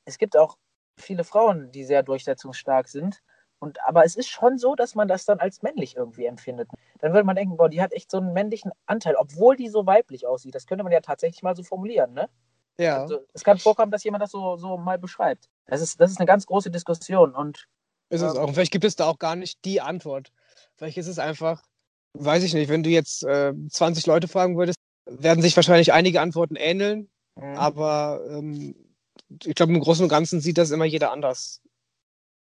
[0.05, 0.57] Es gibt auch
[0.97, 3.21] viele Frauen, die sehr durchsetzungsstark sind.
[3.59, 6.69] Und, aber es ist schon so, dass man das dann als männlich irgendwie empfindet.
[6.99, 9.85] Dann würde man denken, boah, die hat echt so einen männlichen Anteil, obwohl die so
[9.85, 10.55] weiblich aussieht.
[10.55, 12.29] Das könnte man ja tatsächlich mal so formulieren, ne?
[12.77, 13.03] Ja.
[13.03, 15.49] Also, es kann vorkommen, dass jemand das so, so mal beschreibt.
[15.65, 17.33] Das ist, das ist eine ganz große Diskussion.
[17.35, 17.67] Und
[18.09, 18.47] Ist es Ähm, auch.
[18.47, 20.31] Und vielleicht gibt es da auch gar nicht die Antwort.
[20.75, 21.63] Vielleicht ist es einfach,
[22.13, 26.21] weiß ich nicht, wenn du jetzt äh, 20 Leute fragen würdest, werden sich wahrscheinlich einige
[26.21, 28.75] Antworten ähneln, mh, aber ähm,
[29.43, 31.61] ich glaube, im Großen und Ganzen sieht das immer jeder anders.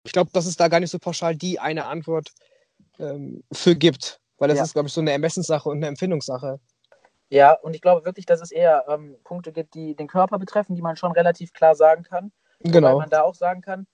[0.04, 2.32] Ich glaube, dass es da gar nicht so pauschal die eine Antwort
[2.98, 4.64] ähm, für gibt, weil das Ja.
[4.64, 6.60] ist, glaube ich, so eine Ermessenssache und eine Empfindungssache.
[7.30, 10.74] Ja, und ich glaube wirklich, dass es eher ähm, Punkte gibt, die den Körper betreffen,
[10.76, 12.32] die man schon relativ klar sagen kann.
[12.60, 12.98] Genau.
[12.98, 13.86] man da auch sagen kann,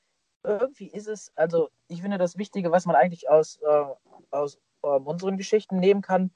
[0.42, 3.84] irgendwie ist es, also ich finde das Wichtige, was man eigentlich aus, äh,
[4.30, 6.30] aus ähm, unseren Geschichten nehmen kann,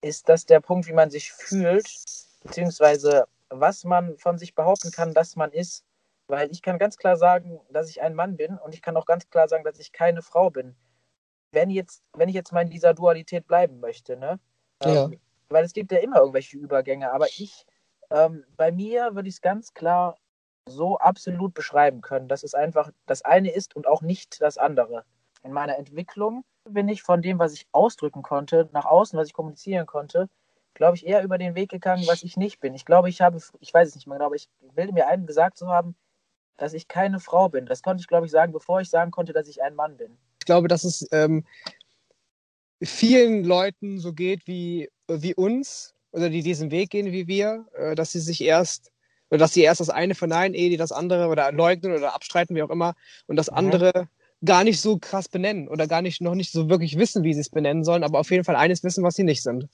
[0.00, 1.86] ist, dass der Punkt, wie man sich fühlt,
[2.42, 5.84] beziehungsweise was man von sich behaupten kann, dass man ist.
[6.26, 9.06] Weil ich kann ganz klar sagen, dass ich ein Mann bin und ich kann auch
[9.06, 10.74] ganz klar sagen, dass ich keine Frau bin.
[11.50, 14.40] Wenn, jetzt, wenn ich jetzt mal in dieser Dualität bleiben möchte, ne?
[14.82, 15.04] Ja.
[15.04, 17.66] Ähm, weil es gibt ja immer irgendwelche Übergänge, aber ich,
[18.10, 20.16] ähm, bei mir würde ich es ganz klar
[20.68, 25.04] so absolut beschreiben können, dass es einfach das eine ist und auch nicht das andere.
[25.42, 29.34] In meiner Entwicklung bin ich von dem, was ich ausdrücken konnte, nach außen, was ich
[29.34, 30.28] kommunizieren konnte,
[30.74, 32.74] glaube ich, eher über den Weg gegangen, was ich nicht bin.
[32.74, 35.26] Ich glaube, ich habe, ich weiß es nicht mehr genau, aber ich bilde mir ein,
[35.26, 35.96] gesagt zu haben,
[36.56, 37.66] dass ich keine Frau bin.
[37.66, 40.16] Das konnte ich, glaube ich, sagen, bevor ich sagen konnte, dass ich ein Mann bin.
[40.40, 41.44] Ich glaube, dass es ähm,
[42.82, 47.94] vielen Leuten so geht wie, wie uns oder die diesen Weg gehen wie wir, äh,
[47.94, 48.91] dass sie sich erst
[49.32, 52.54] oder dass sie erst das eine verneinen, ehe die das andere oder leugnen oder abstreiten,
[52.54, 52.94] wie auch immer,
[53.26, 53.56] und das Mhm.
[53.56, 54.08] andere
[54.44, 57.40] gar nicht so krass benennen oder gar nicht noch nicht so wirklich wissen, wie sie
[57.40, 59.68] es benennen sollen, aber auf jeden Fall eines wissen, was sie nicht sind.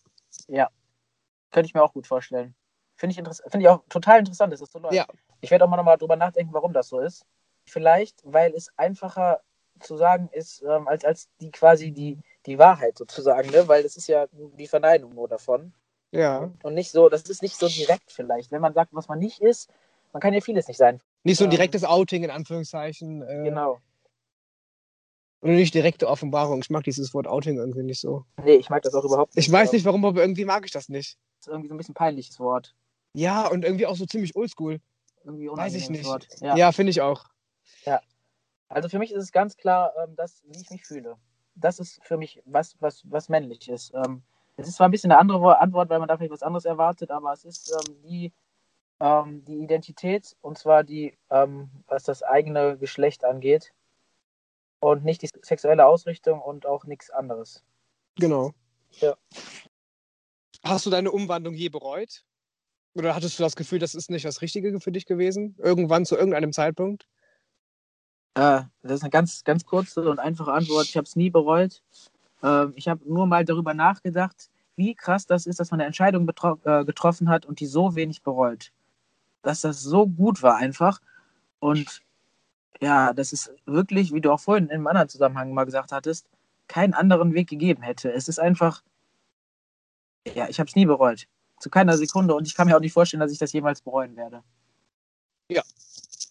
[1.51, 2.55] Könnte ich mir auch gut vorstellen.
[2.94, 4.94] Finde ich, finde ich auch total interessant, dass es so läuft.
[4.94, 5.07] Ja.
[5.40, 7.25] Ich werde auch mal nochmal drüber nachdenken, warum das so ist.
[7.64, 9.40] Vielleicht, weil es einfacher
[9.81, 13.66] zu sagen ist, ähm, als, als die quasi die, die Wahrheit sozusagen, ne?
[13.66, 15.73] Weil es ist ja die Verneinung nur davon.
[16.11, 16.51] Ja.
[16.62, 18.51] Und nicht so, das ist nicht so direkt vielleicht.
[18.51, 19.71] Wenn man sagt, was man nicht ist,
[20.12, 21.01] man kann ja vieles nicht sein.
[21.25, 23.23] Nicht so ein Ähm, direktes Outing in Anführungszeichen.
[23.23, 23.79] Äh, Genau.
[25.40, 26.61] Oder nicht direkte Offenbarung.
[26.61, 28.25] Ich mag dieses Wort Outing irgendwie nicht so.
[28.42, 29.47] Nee, ich mag das auch überhaupt nicht.
[29.47, 31.16] Ich weiß Ähm, nicht warum, aber irgendwie mag ich das nicht.
[31.38, 32.75] Das ist irgendwie so ein bisschen peinliches Wort.
[33.12, 34.81] Ja, und irgendwie auch so ziemlich oldschool.
[35.25, 36.07] Irgendwie Weiß ich nicht.
[36.07, 36.27] Wort.
[36.40, 36.73] Ja, Ja.
[36.73, 37.25] finde ich auch.
[38.71, 41.16] Also für mich ist es ganz klar, ähm, das, wie ich mich fühle.
[41.55, 43.94] Das ist für mich was, was, was männlich ist.
[43.94, 44.23] Ähm,
[44.59, 46.64] es ist zwar ein bisschen eine andere Wo- Antwort, weil man da vielleicht was anderes
[46.64, 48.33] erwartet, aber es ist ähm, die,
[49.01, 53.73] ähm, die Identität und zwar die, ähm, was das eigene Geschlecht angeht
[54.81, 57.64] und nicht die sexuelle Ausrichtung und auch nichts anderes.
[58.16, 58.53] Genau.
[59.01, 59.16] Ja.
[60.64, 62.25] Hast du deine Umwandlung je bereut?
[62.94, 65.55] Oder hattest du das Gefühl, das ist nicht das Richtige für dich gewesen?
[65.59, 67.07] Irgendwann zu irgendeinem Zeitpunkt?
[68.35, 70.87] Äh, das ist eine ganz, ganz kurze und einfache Antwort.
[70.87, 71.83] Ich habe es nie bereut.
[72.42, 76.29] Ähm, ich habe nur mal darüber nachgedacht, wie krass das ist, dass man eine Entscheidung
[76.29, 78.72] äh, getroffen hat und die so wenig bereut.
[79.42, 81.01] Dass das so gut war einfach.
[81.59, 82.03] Und
[82.81, 86.29] ja, dass es wirklich, wie du auch vorhin in einem anderen Zusammenhang mal gesagt hattest,
[86.68, 88.12] keinen anderen Weg gegeben hätte.
[88.12, 88.83] Es ist einfach,
[90.35, 91.27] ja, ich habe es nie bereut.
[91.59, 92.35] Zu keiner Sekunde.
[92.35, 94.44] Und ich kann mir auch nicht vorstellen, dass ich das jemals bereuen werde.
[95.48, 95.62] Ja.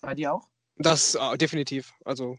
[0.02, 0.48] Bei dir auch?
[0.78, 1.94] Das äh, definitiv.
[2.06, 2.38] Also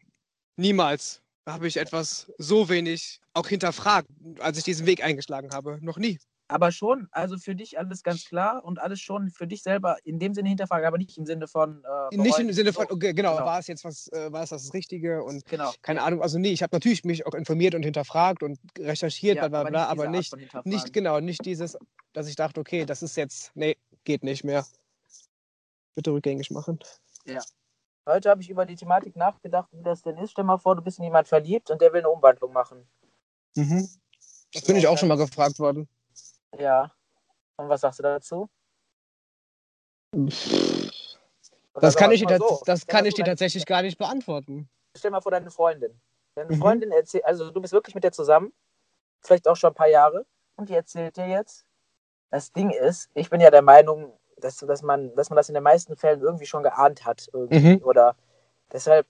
[0.57, 1.21] niemals
[1.53, 4.09] habe ich etwas so wenig auch hinterfragt,
[4.41, 5.79] als ich diesen Weg eingeschlagen habe.
[5.83, 6.19] Noch nie.
[6.51, 10.19] Aber schon, also für dich alles ganz klar und alles schon für dich selber in
[10.19, 11.85] dem Sinne hinterfragen, aber nicht im Sinne von.
[12.11, 13.45] Äh, Nicht im Sinne von, okay, genau, genau.
[13.45, 15.73] war es jetzt was, äh, war es das Richtige und Genau.
[15.83, 19.49] keine Ahnung, also nee, ich habe natürlich mich auch informiert und hinterfragt und recherchiert, Ja,
[19.49, 20.35] bla bla bla, aber nicht,
[20.65, 21.77] nicht genau, nicht dieses,
[22.15, 24.65] dass ich dachte, okay, das ist jetzt, nee, geht nicht mehr.
[25.95, 26.79] Bitte rückgängig machen.
[28.09, 30.31] Heute habe ich über die Thematik nachgedacht, wie das denn ist.
[30.31, 32.89] Stell mal vor, du bist in jemand verliebt und der will eine Umwandlung machen.
[33.55, 33.87] Mhm.
[34.53, 35.87] Das bin ich auch schon mal gefragt worden.
[36.59, 36.91] Ja.
[37.57, 38.49] Und was sagst du dazu?
[41.75, 44.71] Das kann ich, dir so, das kann ich dir tatsächlich gar nicht beantworten.
[44.97, 46.01] Stell mal vor, deine Freundin.
[46.35, 46.61] Deine Mhm.
[46.61, 48.55] Freundin erzählt, also du bist wirklich mit der zusammen,
[49.21, 50.25] vielleicht auch schon ein paar Jahre,
[50.57, 51.67] und die erzählt dir jetzt.
[52.31, 55.55] Das Ding ist, ich bin ja der Meinung, dass, dass, man, dass man das in
[55.55, 57.29] den meisten Fällen irgendwie schon geahnt hat.
[57.33, 57.81] Mhm.
[57.85, 58.17] Oder
[58.73, 59.07] deshalb,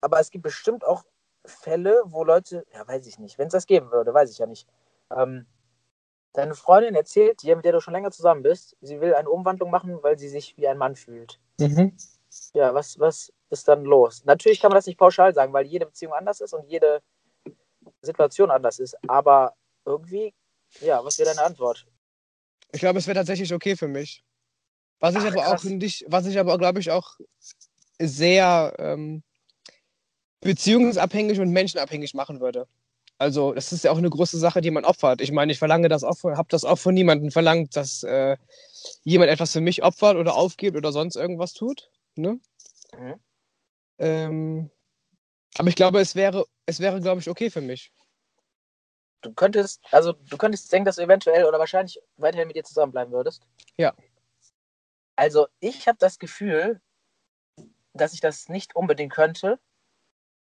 [0.00, 1.04] aber es gibt bestimmt auch
[1.44, 4.46] Fälle, wo Leute, ja, weiß ich nicht, wenn es das geben würde, weiß ich ja
[4.46, 4.68] nicht.
[5.14, 5.46] Ähm,
[6.32, 9.70] deine Freundin erzählt dir, mit der du schon länger zusammen bist, sie will eine Umwandlung
[9.70, 11.40] machen, weil sie sich wie ein Mann fühlt.
[11.58, 11.96] Mhm.
[12.54, 14.24] Ja, was, was ist dann los?
[14.24, 17.02] Natürlich kann man das nicht pauschal sagen, weil jede Beziehung anders ist und jede
[18.02, 18.96] Situation anders ist.
[19.08, 20.32] Aber irgendwie
[20.80, 21.86] Ja, was wäre deine Antwort?
[22.72, 24.24] Ich glaube, es wäre tatsächlich okay für mich.
[25.00, 25.60] Was ich Ach, aber krass.
[25.60, 27.16] auch nicht, was ich aber, glaube ich, auch
[27.98, 29.22] sehr ähm,
[30.40, 32.66] beziehungsabhängig und menschenabhängig machen würde.
[33.18, 35.20] Also, das ist ja auch eine große Sache, die man opfert.
[35.20, 38.36] Ich meine, ich verlange das auch von, habe das auch von niemandem verlangt, dass äh,
[39.04, 41.90] jemand etwas für mich opfert oder aufgibt oder sonst irgendwas tut.
[42.14, 42.40] Ne?
[42.98, 43.14] Mhm.
[43.98, 44.70] Ähm,
[45.58, 47.92] aber ich glaube, es wäre, es wäre, glaube ich, okay für mich.
[49.20, 53.12] Du könntest, also du könntest denken, dass du eventuell oder wahrscheinlich weiterhin mit ihr zusammenbleiben
[53.12, 53.46] würdest.
[53.76, 53.92] Ja.
[55.20, 56.80] Also ich habe das Gefühl,
[57.92, 59.60] dass ich das nicht unbedingt könnte,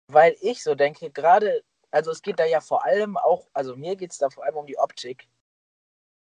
[0.08, 3.96] weil ich so denke, gerade, also es geht da ja vor allem auch, also mir
[3.96, 5.28] geht es da vor allem um die Optik.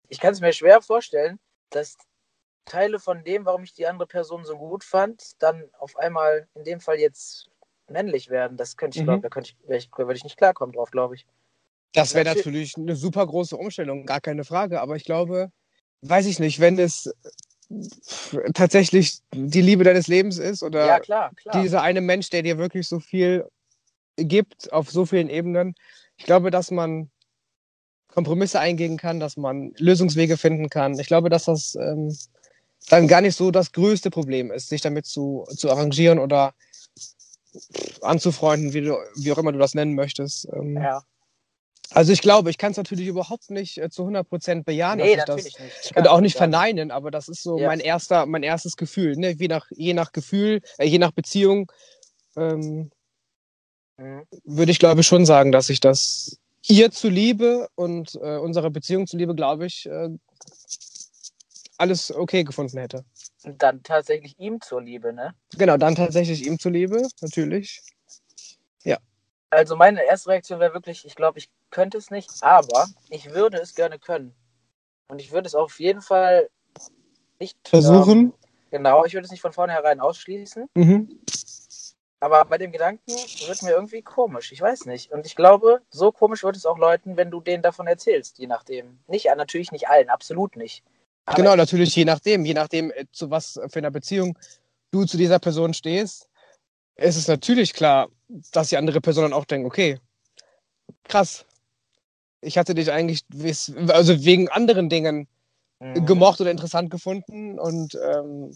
[0.08, 1.39] Ich kann es mir schwer vorstellen,
[1.72, 1.98] dass
[2.66, 6.63] Teile von dem, warum ich die andere Person so gut fand, dann auf einmal in
[6.63, 7.50] dem Fall jetzt
[7.89, 8.56] männlich werden.
[8.56, 9.08] Das könnte ich, Mhm.
[9.08, 11.26] glaube da könnte ich, wär ich, würde ich nicht klarkommen drauf, glaube ich.
[11.94, 14.80] Das wäre natürlich eine super große Umstellung, gar keine Frage.
[14.80, 15.52] Aber ich glaube,
[16.02, 17.12] weiß ich nicht, wenn es
[18.54, 21.62] tatsächlich die Liebe deines Lebens ist oder ja, klar, klar.
[21.62, 23.45] dieser eine Mensch, der dir wirklich so viel
[24.17, 25.76] gibt auf so vielen Ebenen.
[26.17, 27.10] Ich glaube, dass man
[28.08, 30.99] Kompromisse eingehen kann, dass man Lösungswege finden kann.
[30.99, 32.15] Ich glaube, dass das ähm,
[32.89, 36.54] dann gar nicht so das größte Problem ist, sich damit zu, zu arrangieren oder
[38.02, 40.47] anzufreunden, wie, du, wie auch immer du das nennen möchtest.
[40.54, 41.04] Ähm, ja.
[41.91, 45.12] Also ich glaube, ich kann es natürlich überhaupt nicht äh, zu 100% bejahen, Nee, dass
[45.12, 45.98] ich natürlich das nicht.
[45.98, 47.67] und auch nicht verneinen, aber das ist so Ja.
[47.67, 49.15] mein erster, mein erstes Gefühl.
[49.15, 49.32] Ne?
[49.32, 51.72] Je nach, je nach Gefühl, äh, je nach Beziehung
[52.36, 52.89] ähm.
[53.98, 54.26] Mhm.
[54.43, 59.36] würde ich glaube schon sagen, dass ich das ihr zuliebe und äh, unserer Beziehung zuliebe,
[59.36, 60.10] glaube ich, äh,
[61.78, 63.06] alles okay gefunden hätte.
[63.43, 65.36] Und dann tatsächlich ihm zur Liebe, ne?
[65.56, 67.82] Genau, dann tatsächlich ihm zuliebe, natürlich.
[69.54, 73.58] Also meine erste Reaktion wäre wirklich, ich glaube, ich könnte es nicht, aber ich würde
[73.58, 74.34] es gerne können.
[75.08, 76.50] Und ich würde es auf jeden Fall
[77.39, 78.34] nicht Ähm, Versuchen.
[78.72, 80.68] genau, ich würde es nicht von vornherein ausschließen.
[80.76, 81.20] Mhm.
[82.20, 83.12] Aber bei dem Gedanken
[83.48, 84.54] wird mir irgendwie komisch.
[84.54, 85.12] Ich weiß nicht.
[85.12, 88.48] Und ich glaube, so komisch wird es auch Leuten, wenn du denen davon erzählst, je
[88.48, 89.00] nachdem.
[89.08, 90.84] Nicht, natürlich nicht allen, absolut nicht.
[91.26, 94.38] Aber Genau, ich- natürlich je nachdem, je nachdem, äh, zu was für einer Beziehung
[94.92, 96.30] du zu dieser Person stehst,
[96.96, 98.08] ist es natürlich klar,
[98.52, 100.00] dass die andere Person dann auch denkt, okay,
[101.04, 101.46] krass.
[102.41, 103.24] Ich hatte dich eigentlich
[103.89, 105.28] also wegen anderen Dingen
[105.80, 106.06] Mhm.
[106.06, 108.56] gemocht oder interessant gefunden und ähm,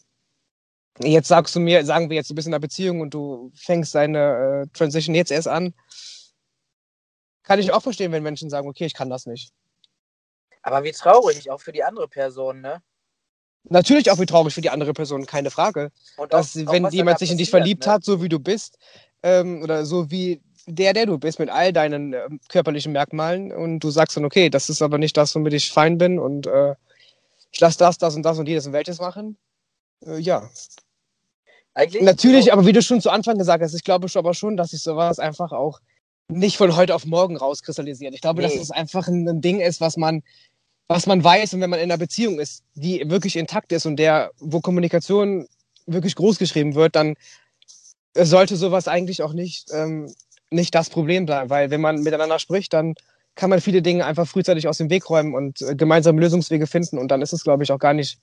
[0.99, 3.93] jetzt sagst du mir, sagen wir jetzt, du bist in einer Beziehung und du fängst
[3.95, 5.73] deine äh, Transition jetzt erst an.
[7.43, 9.51] Kann ich auch verstehen, wenn Menschen sagen, okay, ich kann das nicht.
[10.61, 12.81] Aber wie traurig auch für die andere Person, ne?
[13.63, 15.91] Natürlich auch wie traurig für die andere Person, keine Frage.
[16.15, 17.91] Und dass auch- auch wenn jemand sich in dich verliebt ne?
[17.91, 18.77] hat, so wie du bist,
[19.27, 23.79] ähm, oder so wie der, der du bist, mit all deinen ähm, körperlichen Merkmalen, und
[23.79, 26.75] du sagst dann, okay, das ist aber nicht das, womit ich fein bin, und äh,
[27.51, 29.37] ich lasse das, das und das und jedes und welches machen.
[30.05, 30.49] Äh, ja.
[31.73, 34.57] Eigentlich, Natürlich, aber wie du schon zu Anfang gesagt hast, ich glaube schon, aber schon,
[34.57, 35.79] dass sich sowas einfach auch
[36.29, 38.13] nicht von heute auf morgen rauskristallisiert.
[38.13, 38.61] Ich glaube, dass Nee.
[38.61, 40.23] es einfach ein, ein Ding ist, was man,
[40.89, 43.97] was man weiß und wenn man in einer Beziehung ist, die wirklich intakt ist und
[43.97, 45.47] der, wo Kommunikation
[45.85, 47.15] wirklich groß geschrieben wird, dann
[48.25, 50.13] sollte sowas eigentlich auch nicht, ähm,
[50.49, 52.95] nicht das Problem sein, weil wenn man miteinander spricht, dann
[53.35, 56.97] kann man viele Dinge einfach frühzeitig aus dem Weg räumen und äh, gemeinsame Lösungswege finden
[56.97, 58.19] und dann ist es, glaube ich, auch gar nicht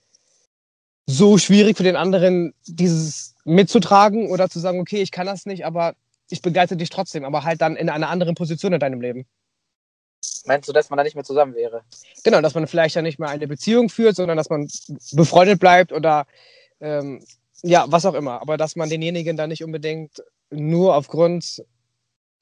[1.06, 5.66] so schwierig für den anderen, dieses mitzutragen oder zu sagen, okay, ich kann das nicht,
[5.66, 5.94] aber
[6.30, 9.26] ich begleite dich trotzdem, aber halt dann in einer anderen Position in deinem Leben.
[10.46, 11.82] Meinst du, dass man da nicht mehr zusammen wäre?
[12.22, 14.68] Genau, dass man vielleicht ja nicht mehr eine Beziehung führt, sondern dass man
[15.12, 16.26] befreundet bleibt oder
[16.80, 17.22] ähm,
[17.64, 18.40] ja, was auch immer.
[18.42, 21.64] Aber dass man denjenigen dann nicht unbedingt nur aufgrund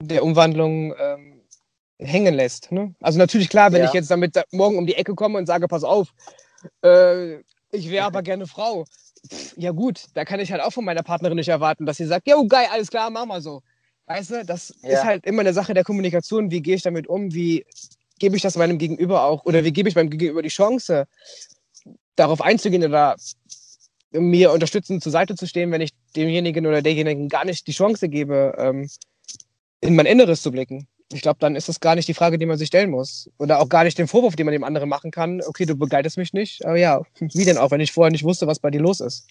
[0.02, 1.40] der Umwandlung ähm,
[1.98, 2.72] hängen lässt.
[2.72, 2.94] Ne?
[3.00, 3.86] Also natürlich klar, wenn Ja.
[3.88, 6.08] ich jetzt damit da- morgen um die Ecke komme und sage, pass auf,
[6.84, 7.36] äh,
[7.70, 8.84] ich wäre aber gerne Frau.
[9.30, 12.06] Pff, ja gut, da kann ich halt auch von meiner Partnerin nicht erwarten, dass sie
[12.06, 13.62] sagt, jo geil, alles klar, mach mal so.
[14.06, 14.88] Weißt du, das Ja.
[14.90, 16.50] ist halt immer eine Sache der Kommunikation.
[16.50, 17.32] Wie gehe ich damit um?
[17.32, 17.64] Wie
[18.18, 19.44] gebe ich das meinem Gegenüber auch?
[19.44, 21.06] Oder wie gebe ich meinem Gegenüber die Chance,
[22.16, 23.14] darauf einzugehen oder
[24.12, 28.08] mir unterstützend zur Seite zu stehen, wenn ich demjenigen oder derjenigen gar nicht die Chance
[28.08, 28.88] gebe, ähm,
[29.80, 30.86] in mein Inneres zu blicken.
[31.12, 33.30] Ich glaube, dann ist das gar nicht die Frage, die man sich stellen muss.
[33.38, 35.42] Oder auch gar nicht den Vorwurf, den man dem anderen machen kann.
[35.42, 36.64] Okay, du begleitest mich nicht.
[36.64, 39.26] Aber ja, wie denn auch, wenn ich vorher nicht wusste, was bei dir los ist?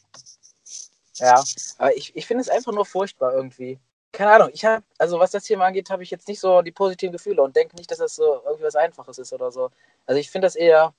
[1.15, 1.43] Ja,
[1.77, 3.79] aber ich, ich finde es einfach nur furchtbar irgendwie.
[4.11, 6.71] Keine Ahnung, ich habe, also was das Thema angeht, habe ich jetzt nicht so die
[6.71, 9.69] positiven Gefühle und denke nicht, dass das so irgendwie was Einfaches ist oder so.
[10.05, 10.93] Also ich finde das eher,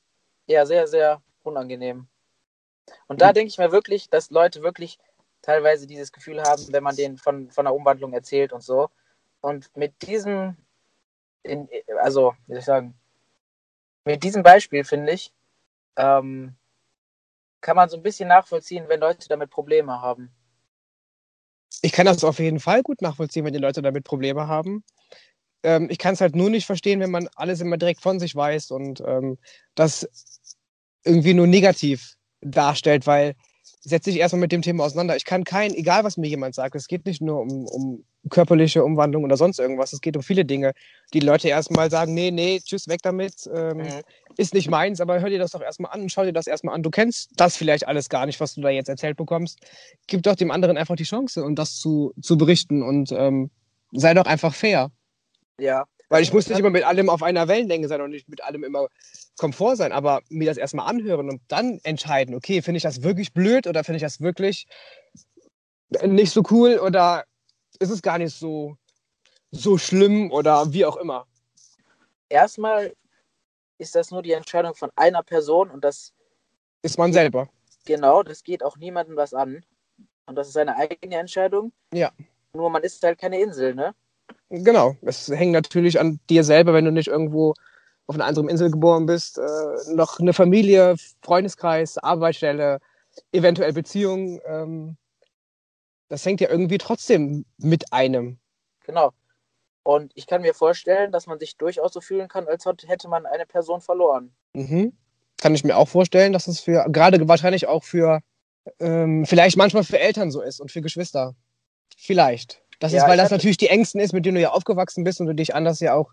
[0.47, 2.07] eher sehr, sehr unangenehm.
[3.07, 3.35] Und da Mhm.
[3.35, 4.99] denke ich mir wirklich, dass Leute wirklich
[5.43, 8.91] teilweise dieses Gefühl haben, wenn man denen von, von einer Umwandlung erzählt und so.
[9.41, 10.57] Und mit diesem,
[11.43, 11.69] in,
[12.01, 12.95] also, wie soll ich sagen,
[14.05, 15.33] mit diesem Beispiel, finde ich,
[15.97, 16.57] ähm,
[17.61, 20.33] kann man so ein bisschen nachvollziehen, wenn Leute damit Probleme haben.
[21.83, 24.85] Ich kann das auf jeden Fall gut nachvollziehen, wenn die Leute damit Probleme haben.
[25.63, 28.35] Ähm, ich kann es halt nur nicht verstehen, wenn man alles immer direkt von sich
[28.35, 29.39] weiß und ähm,
[29.75, 30.09] das
[31.05, 33.35] irgendwie nur negativ darstellt, weil
[33.81, 35.17] setze dich erstmal mit dem Thema auseinander.
[35.17, 38.85] Ich kann kein, egal was mir jemand sagt, es geht nicht nur um, um körperliche
[38.85, 40.73] Umwandlung oder sonst irgendwas, es geht um viele Dinge,
[41.13, 44.03] die Leute erstmal sagen, nee, nee, tschüss, weg damit, ähm, mhm.
[44.37, 46.75] ist nicht meins, aber hör dir das doch erstmal an und schau dir das erstmal
[46.75, 46.83] an.
[46.83, 49.59] Du kennst das vielleicht alles gar nicht, was du da jetzt erzählt bekommst.
[50.07, 53.51] Gib doch dem anderen einfach die Chance, um das zu, zu berichten und ähm,
[53.93, 54.91] sei doch einfach fair.
[55.59, 55.85] Ja.
[56.13, 58.65] Weil ich muss nicht immer mit allem auf einer Wellenlänge sein und nicht mit allem
[58.65, 58.89] immer
[59.39, 63.33] Komfort sein, aber mir das erstmal anhören und dann entscheiden, okay, finde ich das wirklich
[63.33, 64.67] blöd oder finde ich das wirklich
[66.05, 67.25] nicht so cool oder
[67.79, 68.77] ist es gar nicht so,
[69.53, 71.27] so schlimm oder wie auch immer.
[72.29, 72.93] Erstmal
[73.79, 76.13] ist das nur die Entscheidung von einer Person und das
[76.83, 77.49] ist man selber.
[77.87, 79.65] Genau, das geht auch niemandem was an.
[80.27, 81.73] Und das ist seine eigene Entscheidung.
[81.91, 82.13] Ja.
[82.53, 83.95] Nur man ist halt keine Insel, ne?
[84.51, 84.97] Genau.
[85.03, 87.55] Es hängt natürlich an dir selber, wenn du nicht irgendwo
[88.07, 92.81] auf einer anderen Insel geboren bist, äh, noch eine Familie, Freundeskreis, Arbeitsstelle,
[93.33, 94.41] eventuell Beziehung.
[94.47, 94.97] Ähm,
[96.09, 98.39] das hängt ja irgendwie trotzdem mit einem.
[98.85, 99.13] Genau.
[99.85, 103.27] Und ich kann mir vorstellen, dass man sich durchaus so fühlen kann, als hätte man
[103.27, 104.33] eine Person verloren.
[104.53, 104.93] Mhm.
[105.39, 108.21] Kann ich mir auch vorstellen, dass es für, gerade wahrscheinlich auch für,
[108.79, 111.35] ähm, vielleicht manchmal für Eltern so ist und für Geschwister.
[111.97, 112.62] Vielleicht.
[112.83, 115.21] Das ja, ist, weil das natürlich die Ängsten ist, mit denen du ja aufgewachsen bist
[115.21, 116.11] und du dich anders ja auch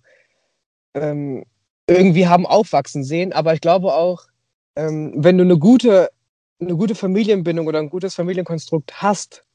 [0.93, 1.43] ähm,
[1.87, 3.33] irgendwie haben aufwachsen sehen.
[3.33, 4.25] Aber ich glaube auch,
[4.75, 6.11] ähm, wenn du eine gute,
[6.61, 9.45] eine gute Familienbindung oder ein gutes Familienkonstrukt hast,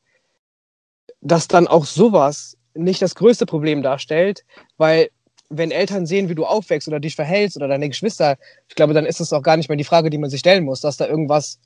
[1.21, 4.45] dass dann auch sowas nicht das größte Problem darstellt,
[4.77, 5.09] weil
[5.51, 9.07] wenn Eltern sehen, wie du aufwächst oder dich verhältst oder deine Geschwister, ich glaube, dann
[9.07, 11.07] ist es auch gar nicht mehr die Frage, die man sich stellen muss, dass da
[11.07, 11.61] irgendwas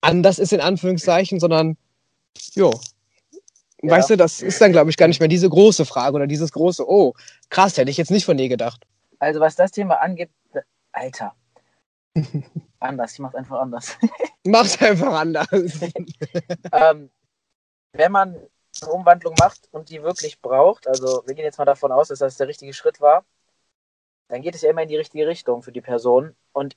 [0.00, 1.76] anders ist, in Anführungszeichen, sondern,
[2.54, 2.72] jo,
[3.88, 3.96] ja.
[3.96, 6.52] weißt du, das ist dann, glaube ich, gar nicht mehr diese große Frage oder dieses
[6.52, 7.14] große, oh,
[7.50, 8.84] krass, hätte ich jetzt nicht von dir gedacht.
[9.18, 10.30] Also was das Thema angeht,
[10.92, 11.34] Alter.
[12.80, 13.96] anders, ich mach's einfach anders.
[14.44, 15.48] Mach's einfach anders.
[16.72, 17.10] ähm,
[17.92, 18.36] wenn man
[18.82, 22.20] eine Umwandlung macht und die wirklich braucht, also wir gehen jetzt mal davon aus, dass
[22.20, 23.24] das der richtige Schritt war,
[24.28, 26.76] dann geht es ja immer in die richtige Richtung für die Person und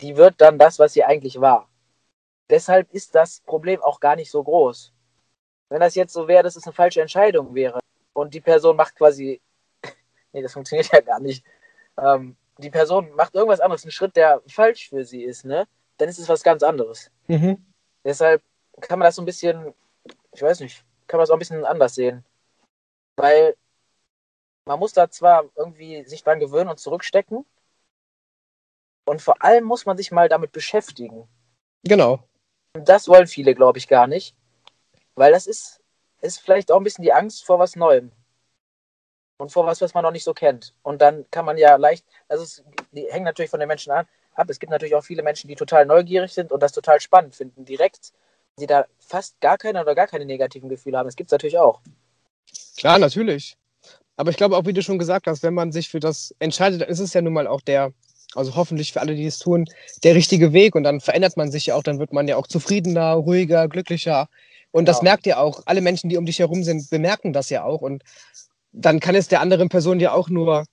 [0.00, 1.68] die wird dann das, was sie eigentlich war.
[2.50, 4.94] Deshalb ist das Problem auch gar nicht so groß.
[5.68, 7.80] Wenn das jetzt so wäre, dass es eine falsche Entscheidung wäre
[8.12, 9.40] und die Person macht quasi
[10.32, 11.44] nee, das funktioniert ja gar nicht.
[11.96, 15.66] Ähm, die Person macht irgendwas anderes, einen Schritt, der falsch für sie ist, ne?
[15.96, 17.10] Dann ist es was ganz anderes.
[17.26, 17.64] Mhm.
[18.04, 18.42] Deshalb
[18.80, 19.74] kann man das so ein bisschen,
[20.32, 22.24] ich weiß nicht, kann man das auch ein bisschen anders sehen.
[23.16, 23.56] Weil
[24.64, 27.44] man muss da zwar irgendwie sich dran gewöhnen und zurückstecken.
[29.06, 31.26] Und vor allem muss man sich mal damit beschäftigen.
[31.84, 32.22] Genau.
[32.74, 34.36] Und das wollen viele, glaube ich, gar nicht.
[35.18, 35.80] Weil das ist,
[36.20, 38.12] ist vielleicht auch ein bisschen die Angst vor was Neuem
[39.38, 40.74] und vor was, was man noch nicht so kennt.
[40.82, 42.62] Und dann kann man ja leicht, also es
[43.10, 44.48] hängt natürlich von den Menschen an, ab.
[44.50, 47.64] Es gibt natürlich auch viele Menschen, die total neugierig sind und das total spannend finden,
[47.64, 48.12] direkt,
[48.58, 51.06] die da fast gar keine oder gar keine negativen Gefühle haben.
[51.06, 51.80] Das gibt es natürlich auch.
[52.76, 53.56] Klar, natürlich.
[54.16, 56.80] Aber ich glaube auch, wie du schon gesagt hast, wenn man sich für das entscheidet,
[56.80, 57.92] dann ist es ja nun mal auch der,
[58.34, 59.66] also hoffentlich für alle, die es tun,
[60.02, 62.46] der richtige Weg und dann verändert man sich ja auch, dann wird man ja auch
[62.46, 64.28] zufriedener, ruhiger, glücklicher.
[64.70, 67.64] Und das merkt ja auch, alle Menschen, die um dich herum sind, bemerken das ja
[67.64, 67.80] auch.
[67.80, 68.02] Und
[68.72, 70.64] dann kann es der anderen Person ja auch nur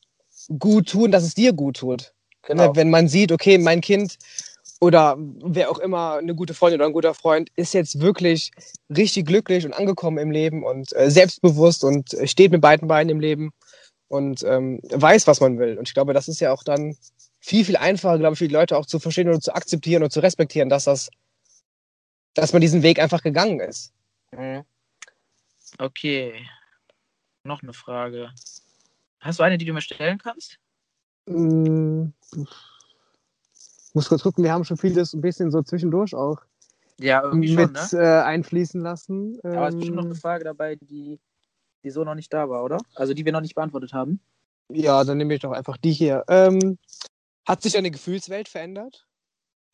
[0.60, 2.13] gut tun, dass es dir gut tut.
[2.43, 2.67] Genau.
[2.67, 4.17] Ne, wenn man sieht, okay, mein Kind
[4.81, 8.51] oder wer auch immer, eine gute Freundin oder ein guter Freund, ist jetzt wirklich
[8.95, 13.19] richtig glücklich und angekommen im Leben und äh, selbstbewusst und steht mit beiden Beinen im
[13.19, 13.51] Leben
[14.08, 15.77] und ähm, weiß, was man will.
[15.77, 16.95] Und ich glaube, das ist ja auch dann
[17.39, 20.12] viel, viel einfacher, glaube ich, für die Leute auch zu verstehen und zu akzeptieren und
[20.12, 21.10] zu respektieren, dass das,
[22.36, 23.91] dass man diesen Weg einfach gegangen ist.
[24.32, 24.64] Mhm.
[25.80, 26.45] Okay,
[27.43, 28.32] noch eine Frage.
[29.20, 30.59] Hast du eine, die du mir stellen kannst?
[31.26, 32.09] Mm,
[33.93, 36.41] muss kurz gucken, wir haben schon vieles ein bisschen so zwischendurch auch
[36.99, 38.05] ja, irgendwie mit schon, ne?
[38.05, 39.39] äh, einfließen lassen.
[39.43, 41.20] Aber es ist bestimmt noch eine ähm, Frage dabei, die,
[41.84, 42.78] die so noch nicht da war, oder?
[42.93, 44.20] Also die wir noch nicht beantwortet haben.
[44.70, 46.24] Ja, dann nehme ich doch einfach die hier.
[46.28, 46.78] Ähm,
[47.47, 49.07] hat sich deine Gefühlswelt verändert?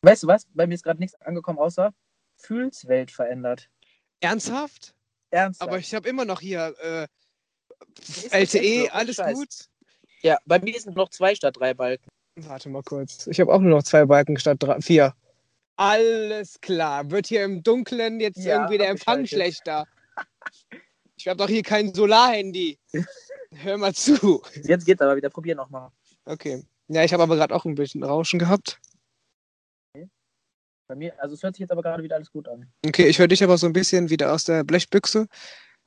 [0.02, 0.46] Weißt du was?
[0.52, 1.92] Bei mir ist gerade nichts angekommen, außer
[2.38, 3.68] Gefühlswelt verändert.
[4.20, 4.94] Ernsthaft?
[5.30, 5.68] Ernsthaft.
[5.68, 7.06] Aber ich habe immer noch hier äh,
[8.30, 9.34] LTE, alles Scheiß.
[9.34, 9.48] gut?
[10.22, 12.08] Ja, bei mir sind noch zwei statt drei Balken.
[12.36, 13.26] Warte mal kurz.
[13.26, 15.14] Ich habe auch nur noch zwei Balken statt drei, vier.
[15.76, 17.10] Alles klar.
[17.10, 19.86] Wird hier im Dunkeln jetzt ja, irgendwie der Empfang schlechter?
[21.16, 22.78] Ich habe doch hier kein Solarhandy.
[23.52, 24.42] Hör mal zu.
[24.64, 25.30] Jetzt geht's aber wieder.
[25.30, 25.90] Probier nochmal.
[26.24, 26.64] Okay.
[26.88, 28.80] Ja, ich habe aber gerade auch ein bisschen Rauschen gehabt.
[30.92, 32.70] Bei mir, also es hört sich jetzt aber gerade wieder alles gut an.
[32.86, 35.26] Okay, ich höre dich aber so ein bisschen wieder aus der Blechbüchse.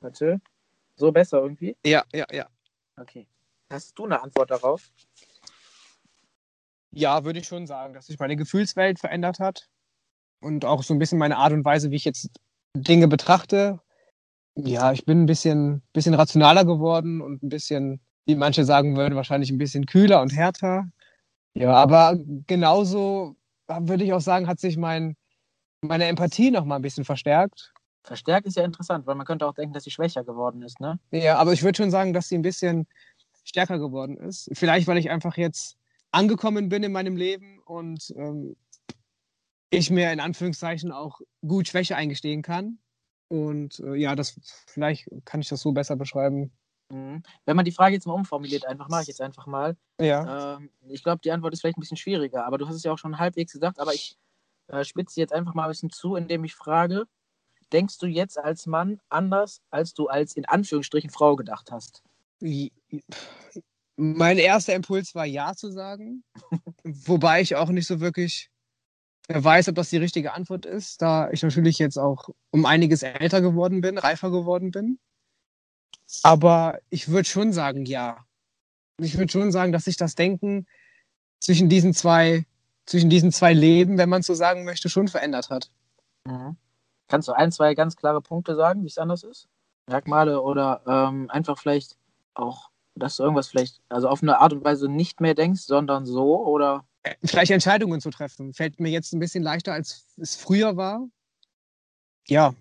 [0.00, 0.40] Warte.
[0.96, 1.76] So besser irgendwie?
[1.86, 2.48] Ja, ja, ja.
[2.96, 3.28] Okay.
[3.70, 4.90] Hast du eine Antwort darauf?
[6.90, 9.68] Ja, würde ich schon sagen, dass sich meine Gefühlswelt verändert hat.
[10.40, 12.28] Und auch so ein bisschen meine Art und Weise, wie ich jetzt
[12.74, 13.78] Dinge betrachte.
[14.56, 19.14] Ja, ich bin ein bisschen, bisschen rationaler geworden und ein bisschen, wie manche sagen würden,
[19.14, 20.88] wahrscheinlich ein bisschen kühler und härter.
[21.54, 23.36] Ja, aber genauso
[23.68, 25.16] würde ich auch sagen, hat sich mein,
[25.80, 27.72] meine Empathie noch mal ein bisschen verstärkt.
[28.02, 31.00] Verstärkt ist ja interessant, weil man könnte auch denken, dass sie schwächer geworden ist, ne?
[31.10, 32.86] Ja, aber ich würde schon sagen, dass sie ein bisschen
[33.44, 34.48] stärker geworden ist.
[34.52, 35.76] Vielleicht, weil ich einfach jetzt
[36.12, 38.56] angekommen bin in meinem Leben und ähm,
[39.70, 42.78] ich mir in Anführungszeichen auch gut Schwäche eingestehen kann.
[43.28, 46.52] Und äh, ja, das vielleicht kann ich das so besser beschreiben.
[46.90, 47.22] Mhm.
[47.44, 49.76] Wenn man die Frage jetzt mal umformuliert, einfach mache ich jetzt einfach mal.
[50.00, 50.56] Ja.
[50.56, 52.92] Ähm, ich glaube, die Antwort ist vielleicht ein bisschen schwieriger, aber du hast es ja
[52.92, 54.16] auch schon halbwegs gesagt, aber ich
[54.68, 57.06] äh, spitze jetzt einfach mal ein bisschen zu, indem ich frage,
[57.72, 62.02] denkst du jetzt als Mann anders, als du als in Anführungsstrichen Frau gedacht hast?
[63.96, 66.22] Mein erster Impuls war Ja zu sagen,
[66.84, 68.50] wobei ich auch nicht so wirklich
[69.28, 73.40] weiß, ob das die richtige Antwort ist, da ich natürlich jetzt auch um einiges älter
[73.40, 74.98] geworden bin, reifer geworden bin.
[76.22, 78.24] Aber ich würde schon sagen, ja.
[78.98, 80.66] Ich würde schon sagen, dass sich das Denken
[81.40, 82.46] zwischen diesen zwei,
[82.86, 85.70] zwischen diesen zwei Leben, wenn man so sagen möchte, schon verändert hat.
[86.24, 86.56] Mhm.
[87.08, 89.48] Kannst du ein, zwei ganz klare Punkte sagen, wie es anders ist?
[89.88, 91.96] Merkmale oder ähm, einfach vielleicht
[92.34, 96.06] auch, dass du irgendwas vielleicht, also auf eine Art und Weise nicht mehr denkst, sondern
[96.06, 96.84] so oder?
[97.24, 98.52] Vielleicht Entscheidungen zu treffen.
[98.52, 101.06] Fällt mir jetzt ein bisschen leichter, als es früher war.
[102.26, 102.54] Ja,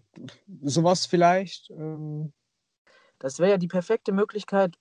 [0.62, 1.72] sowas vielleicht.
[1.72, 2.32] Ähm,
[3.20, 4.76] das wäre ja die perfekte Möglichkeit,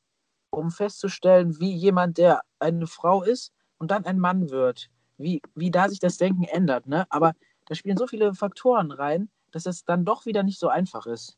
[0.50, 5.70] um festzustellen, wie jemand, der eine Frau ist und dann ein Mann wird, wie, wie
[5.70, 6.86] da sich das Denken ändert.
[6.86, 7.06] Ne?
[7.10, 7.32] Aber
[7.66, 11.36] da spielen so viele Faktoren rein, dass es dann doch wieder nicht so einfach ist.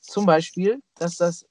[0.00, 1.46] Zum Beispiel, dass das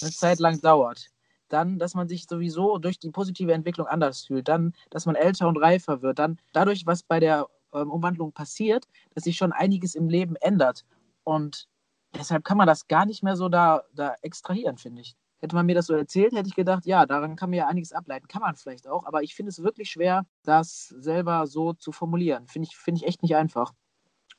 [0.00, 1.10] eine Zeit lang dauert.
[1.48, 4.48] Dann, dass man sich sowieso durch die positive Entwicklung anders fühlt.
[4.48, 6.18] Dann, dass man älter und reifer wird.
[6.18, 10.84] Dann dadurch, was bei der ähm, Umwandlung passiert, dass sich schon einiges im Leben ändert.
[11.22, 11.68] Und
[12.16, 15.16] deshalb kann man das gar nicht mehr so da, da extrahieren, finde ich.
[15.38, 17.92] Hätte man mir das so erzählt, hätte ich gedacht, ja, daran kann man ja einiges
[17.92, 18.28] ableiten.
[18.28, 22.46] Kann man vielleicht auch, aber ich finde es wirklich schwer, das selber so zu formulieren.
[22.46, 23.72] Finde ich, find ich echt nicht einfach.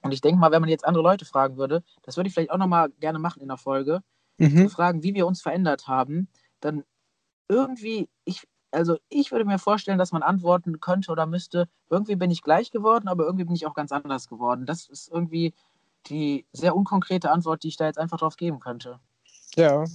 [0.01, 2.51] Und ich denke mal, wenn man jetzt andere Leute fragen würde, das würde ich vielleicht
[2.51, 4.01] auch nochmal gerne machen in der Folge,
[4.37, 4.67] mhm.
[4.67, 6.27] zu fragen, wie wir uns verändert haben,
[6.59, 6.83] dann
[7.47, 12.31] irgendwie, ich, also ich würde mir vorstellen, dass man antworten könnte oder müsste, irgendwie bin
[12.31, 14.65] ich gleich geworden, aber irgendwie bin ich auch ganz anders geworden.
[14.65, 15.53] Das ist irgendwie
[16.07, 18.99] die sehr unkonkrete Antwort, die ich da jetzt einfach drauf geben könnte.
[19.55, 19.85] Ja.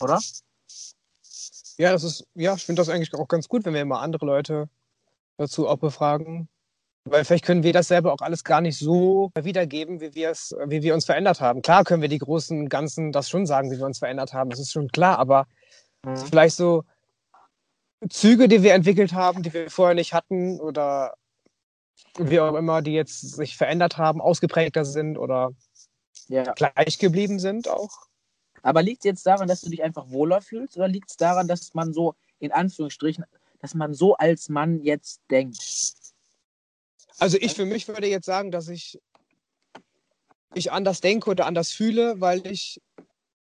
[0.00, 0.20] Oder?
[1.78, 4.26] Ja, das ist, ja, ich finde das eigentlich auch ganz gut, wenn wir immer andere
[4.26, 4.68] Leute
[5.36, 6.48] dazu auch befragen.
[7.04, 10.54] Weil vielleicht können wir das selber auch alles gar nicht so wiedergeben, wie wir es,
[10.66, 11.62] wie wir uns verändert haben.
[11.62, 14.50] Klar können wir die großen Ganzen das schon sagen, wie wir uns verändert haben.
[14.50, 15.46] Das ist schon klar, aber
[16.04, 16.16] mhm.
[16.16, 16.84] vielleicht so
[18.08, 21.14] Züge, die wir entwickelt haben, die wir vorher nicht hatten oder
[22.18, 25.52] wie auch immer, die jetzt sich verändert haben, ausgeprägter sind oder
[26.28, 26.52] ja.
[26.52, 28.06] gleich geblieben sind auch.
[28.62, 31.48] Aber liegt es jetzt daran, dass du dich einfach wohler fühlst oder liegt es daran,
[31.48, 33.24] dass man so in Anführungsstrichen,
[33.60, 35.58] dass man so als Mann jetzt denkt?
[37.18, 39.00] Also ich für mich würde jetzt sagen, dass ich,
[40.54, 42.80] ich anders denke oder anders fühle, weil ich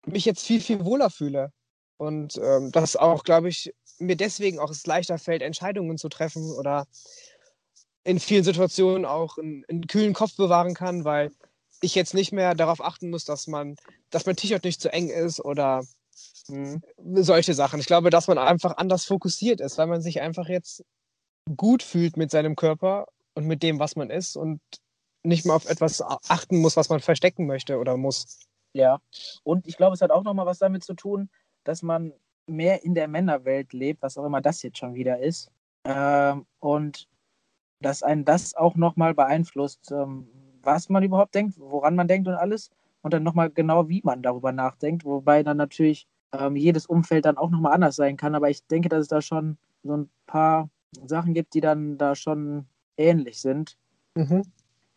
[0.07, 1.53] mich jetzt viel, viel wohler fühle.
[1.97, 6.53] Und ähm, das auch, glaube ich, mir deswegen auch es leichter fällt, Entscheidungen zu treffen
[6.53, 6.87] oder
[8.09, 11.31] in vielen Situationen auch einen, einen kühlen Kopf bewahren kann, weil
[11.83, 13.77] ich jetzt nicht mehr darauf achten muss, dass man,
[14.09, 15.85] dass mein T-Shirt nicht zu eng ist oder
[16.49, 17.81] mh, hm, solche Sachen.
[17.81, 20.85] Ich glaube, dass man einfach anders fokussiert ist, weil man sich einfach jetzt
[21.55, 24.61] gut fühlt mit seinem Körper und mit dem, was man ist und
[25.23, 28.39] nicht mehr auf etwas achten muss, was man verstecken möchte oder muss.
[28.73, 29.01] Ja,
[29.43, 31.29] und ich glaube, es hat auch nochmal was damit zu tun,
[31.65, 32.15] dass man
[32.47, 35.51] mehr in der Männerwelt lebt, was auch immer das jetzt schon wieder ist.
[35.85, 37.07] Ähm, und
[37.81, 40.27] dass einen das auch nochmal beeinflusst, ähm,
[40.63, 42.71] was man überhaupt denkt, woran man denkt und alles.
[43.03, 45.05] Und dann nochmal genau, wie man darüber nachdenkt.
[45.05, 48.35] Wobei dann natürlich ähm, jedes Umfeld dann auch nochmal anders sein kann.
[48.35, 50.69] Aber ich denke, dass es da schon so ein paar
[51.07, 52.67] Sachen gibt, die dann da schon
[52.97, 53.77] ähnlich sind.
[54.15, 54.43] Mhm.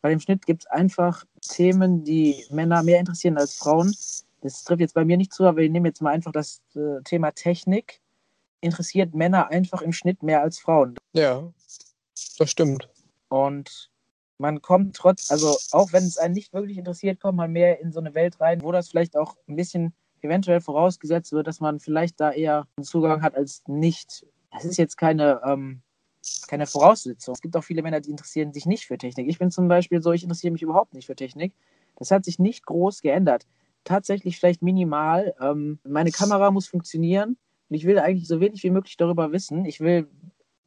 [0.01, 3.93] Weil im Schnitt gibt es einfach Themen, die Männer mehr interessieren als Frauen.
[4.41, 7.01] Das trifft jetzt bei mir nicht zu, aber wir nehmen jetzt mal einfach das äh,
[7.03, 8.01] Thema Technik.
[8.61, 10.95] Interessiert Männer einfach im Schnitt mehr als Frauen.
[11.13, 11.43] Ja,
[12.37, 12.89] das stimmt.
[13.29, 13.91] Und
[14.37, 17.91] man kommt trotz, also auch wenn es einen nicht wirklich interessiert, kommt man mehr in
[17.91, 21.79] so eine Welt rein, wo das vielleicht auch ein bisschen eventuell vorausgesetzt wird, dass man
[21.79, 25.81] vielleicht da eher einen Zugang hat als nicht, das ist jetzt keine, ähm,
[26.47, 27.33] keine Voraussetzung.
[27.33, 29.27] Es gibt auch viele Männer, die interessieren sich nicht für Technik.
[29.29, 31.53] Ich bin zum Beispiel so, ich interessiere mich überhaupt nicht für Technik.
[31.95, 33.47] Das hat sich nicht groß geändert.
[33.83, 35.33] Tatsächlich vielleicht minimal.
[35.41, 37.37] Ähm, meine Kamera muss funktionieren
[37.69, 39.65] und ich will eigentlich so wenig wie möglich darüber wissen.
[39.65, 40.07] Ich will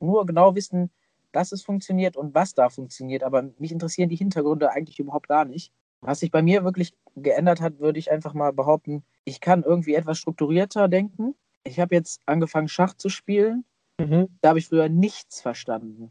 [0.01, 0.91] nur genau wissen,
[1.35, 3.23] dass es funktioniert und was da funktioniert.
[3.23, 5.73] Aber mich interessieren die Hintergründe eigentlich überhaupt gar nicht.
[6.01, 9.95] Was sich bei mir wirklich geändert hat, würde ich einfach mal behaupten, ich kann irgendwie
[9.95, 11.35] etwas strukturierter denken.
[11.65, 13.65] Ich habe jetzt angefangen, Schach zu spielen.
[13.99, 14.29] Mhm.
[14.41, 16.11] Da habe ich früher nichts verstanden.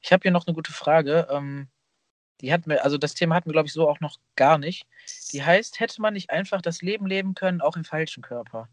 [0.00, 1.26] Ich habe hier noch eine gute Frage.
[1.30, 1.68] Ähm,
[2.40, 4.86] die hatten wir, also das Thema hatten wir, glaube ich, so auch noch gar nicht.
[5.32, 8.68] Die heißt, hätte man nicht einfach das Leben leben können, auch im falschen Körper?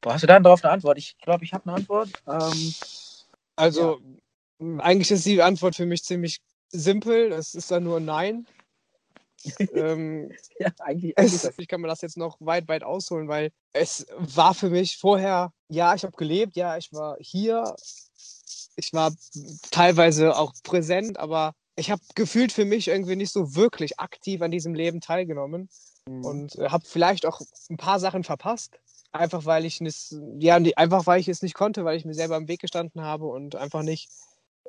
[0.00, 0.98] Boah, hast du da darauf eine Antwort?
[0.98, 2.10] Ich glaube, ich habe eine Antwort.
[2.26, 2.74] Ähm,
[3.56, 4.00] Also,
[4.78, 6.40] eigentlich ist die Antwort für mich ziemlich
[6.70, 7.32] simpel.
[7.32, 8.46] Es ist dann nur Nein.
[9.74, 13.50] ähm, ja, eigentlich, eigentlich es, ich kann mir das jetzt noch weit, weit ausholen, weil
[13.72, 17.74] es war für mich vorher, ja, ich habe gelebt, ja, ich war hier,
[18.76, 19.12] ich war
[19.70, 24.50] teilweise auch präsent, aber ich habe gefühlt für mich irgendwie nicht so wirklich aktiv an
[24.50, 25.68] diesem Leben teilgenommen
[26.06, 26.24] Mhm.
[26.24, 28.78] und äh, habe vielleicht auch ein paar Sachen verpasst.
[29.12, 32.36] Einfach weil ich es, ja, einfach weil ich es nicht konnte, weil ich mir selber
[32.36, 34.08] im Weg gestanden habe und einfach nicht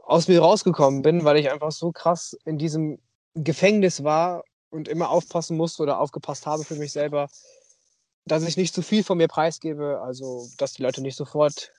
[0.04, 3.00] aus mir rausgekommen bin, weil ich einfach so krass in diesem
[3.36, 7.28] Gefängnis war und immer aufpassen musste oder aufgepasst habe für mich selber,
[8.26, 11.72] dass ich nicht zu viel von mir preisgebe, also dass die Leute nicht sofort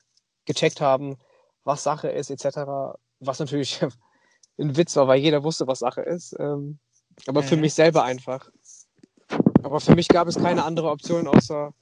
[0.44, 1.18] gecheckt haben,
[1.64, 2.96] was Sache ist, etc.
[3.20, 3.80] Was natürlich
[4.58, 6.34] ein Witz war, weil jeder wusste, was Sache ist.
[6.38, 6.78] Ähm,
[7.26, 8.48] aber für mich selber einfach.
[9.62, 11.72] Aber für mich gab es keine andere Option, außer,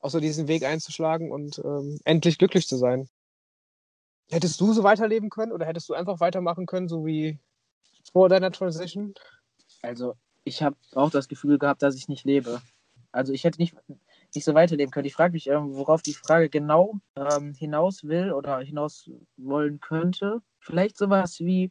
[0.00, 3.08] außer diesen Weg einzuschlagen und ähm, endlich glücklich zu sein.
[4.32, 7.38] Hättest du so weiterleben können oder hättest du einfach weitermachen können, so wie
[8.12, 9.12] vor deiner Transition?
[9.82, 10.14] Also,
[10.44, 12.62] ich habe auch das Gefühl gehabt, dass ich nicht lebe.
[13.12, 13.76] Also, ich hätte nicht,
[14.34, 15.04] nicht so weiterleben können.
[15.04, 20.40] Ich frage mich, ähm, worauf die Frage genau ähm, hinaus will oder hinaus wollen könnte.
[20.60, 21.70] Vielleicht sowas wie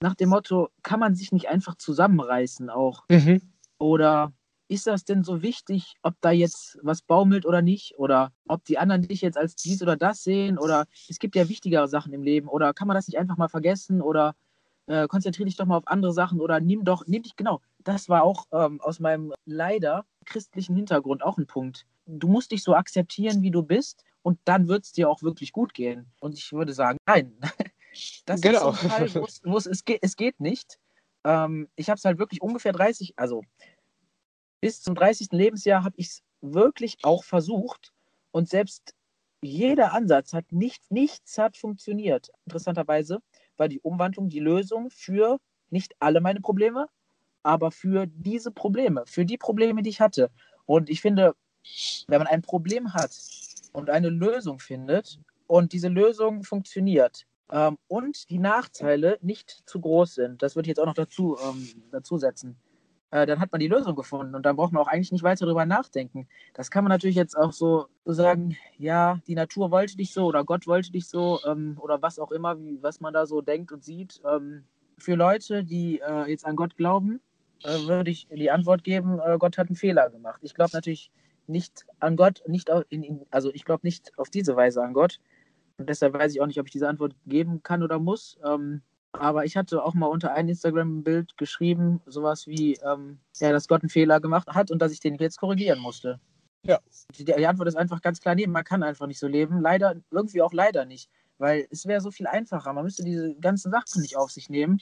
[0.00, 3.04] nach dem Motto, kann man sich nicht einfach zusammenreißen auch?
[3.10, 3.42] Mhm.
[3.78, 4.32] Oder
[4.68, 7.98] ist das denn so wichtig, ob da jetzt was baumelt oder nicht?
[7.98, 10.58] Oder ob die anderen dich jetzt als dies oder das sehen?
[10.58, 12.48] Oder es gibt ja wichtigere Sachen im Leben.
[12.48, 14.00] Oder kann man das nicht einfach mal vergessen?
[14.02, 14.34] Oder
[14.86, 16.40] äh, konzentriere dich doch mal auf andere Sachen.
[16.40, 17.60] Oder nimm doch, nimm dich, genau.
[17.82, 21.86] Das war auch ähm, aus meinem leider christlichen Hintergrund auch ein Punkt.
[22.06, 24.04] Du musst dich so akzeptieren, wie du bist.
[24.22, 26.06] Und dann wird es dir auch wirklich gut gehen.
[26.20, 27.32] Und ich würde sagen, nein.
[28.26, 28.70] Das Genau.
[28.70, 30.78] ist Fall, wo es- wo es, es, geht, es geht nicht.
[31.24, 33.42] Ähm, ich habe es halt wirklich ungefähr 30, also
[34.60, 35.28] bis zum 30.
[35.32, 37.92] Lebensjahr habe ich es wirklich auch versucht
[38.30, 38.94] und selbst
[39.40, 42.30] jeder Ansatz hat nicht, nichts hat funktioniert.
[42.44, 43.20] Interessanterweise
[43.56, 45.38] war die Umwandlung die Lösung für
[45.70, 46.88] nicht alle meine Probleme,
[47.42, 50.30] aber für diese Probleme, für die Probleme, die ich hatte.
[50.66, 51.34] Und ich finde,
[52.08, 53.16] wenn man ein Problem hat
[53.72, 60.14] und eine Lösung findet und diese Lösung funktioniert ähm, und die Nachteile nicht zu groß
[60.14, 62.58] sind, das würde ich jetzt auch noch dazu, ähm, dazu setzen,
[63.10, 65.46] äh, dann hat man die Lösung gefunden und dann braucht man auch eigentlich nicht weiter
[65.46, 66.28] darüber nachdenken.
[66.54, 70.44] Das kann man natürlich jetzt auch so, sagen, ja, die Natur wollte dich so oder
[70.44, 73.72] Gott wollte dich so ähm, oder was auch immer, wie, was man da so denkt
[73.72, 74.20] und sieht.
[74.30, 74.64] Ähm,
[74.98, 77.20] für Leute, die äh, jetzt an Gott glauben,
[77.62, 80.40] äh, würde ich die Antwort geben, äh, Gott hat einen Fehler gemacht.
[80.42, 81.10] Ich glaube natürlich
[81.46, 85.20] nicht an Gott, nicht in, in, also ich glaube nicht auf diese Weise an Gott.
[85.78, 88.38] Und deshalb weiß ich auch nicht, ob ich diese Antwort geben kann oder muss.
[88.44, 88.82] Ähm,
[89.20, 93.82] aber ich hatte auch mal unter ein Instagram-Bild geschrieben, sowas wie, ähm, ja, dass Gott
[93.82, 96.20] einen Fehler gemacht hat und dass ich den jetzt korrigieren musste.
[96.64, 96.80] Ja.
[97.16, 99.60] Die, die Antwort ist einfach ganz klar, nee, man kann einfach nicht so leben.
[99.60, 101.10] Leider, irgendwie auch leider nicht.
[101.38, 102.72] Weil es wäre so viel einfacher.
[102.72, 104.80] Man müsste diese ganzen Sachen nicht auf sich nehmen.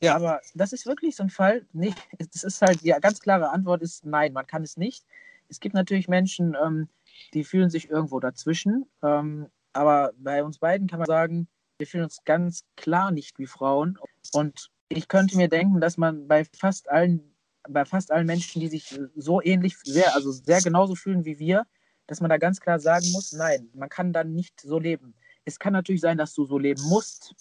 [0.00, 0.14] Ja.
[0.14, 1.66] Aber das ist wirklich so ein Fall.
[1.72, 1.94] Nee,
[2.32, 5.04] das ist halt, die ganz klare Antwort ist nein, man kann es nicht.
[5.48, 6.88] Es gibt natürlich Menschen, ähm,
[7.32, 8.86] die fühlen sich irgendwo dazwischen.
[9.02, 11.48] Ähm, aber bei uns beiden kann man sagen,
[11.78, 13.98] wir fühlen uns ganz klar nicht wie Frauen.
[14.32, 17.34] Und ich könnte mir denken, dass man bei fast allen,
[17.68, 21.66] bei fast allen Menschen, die sich so ähnlich, sehr, also sehr genauso fühlen wie wir,
[22.06, 25.14] dass man da ganz klar sagen muss, nein, man kann dann nicht so leben.
[25.44, 27.34] Es kann natürlich sein, dass du so leben musst,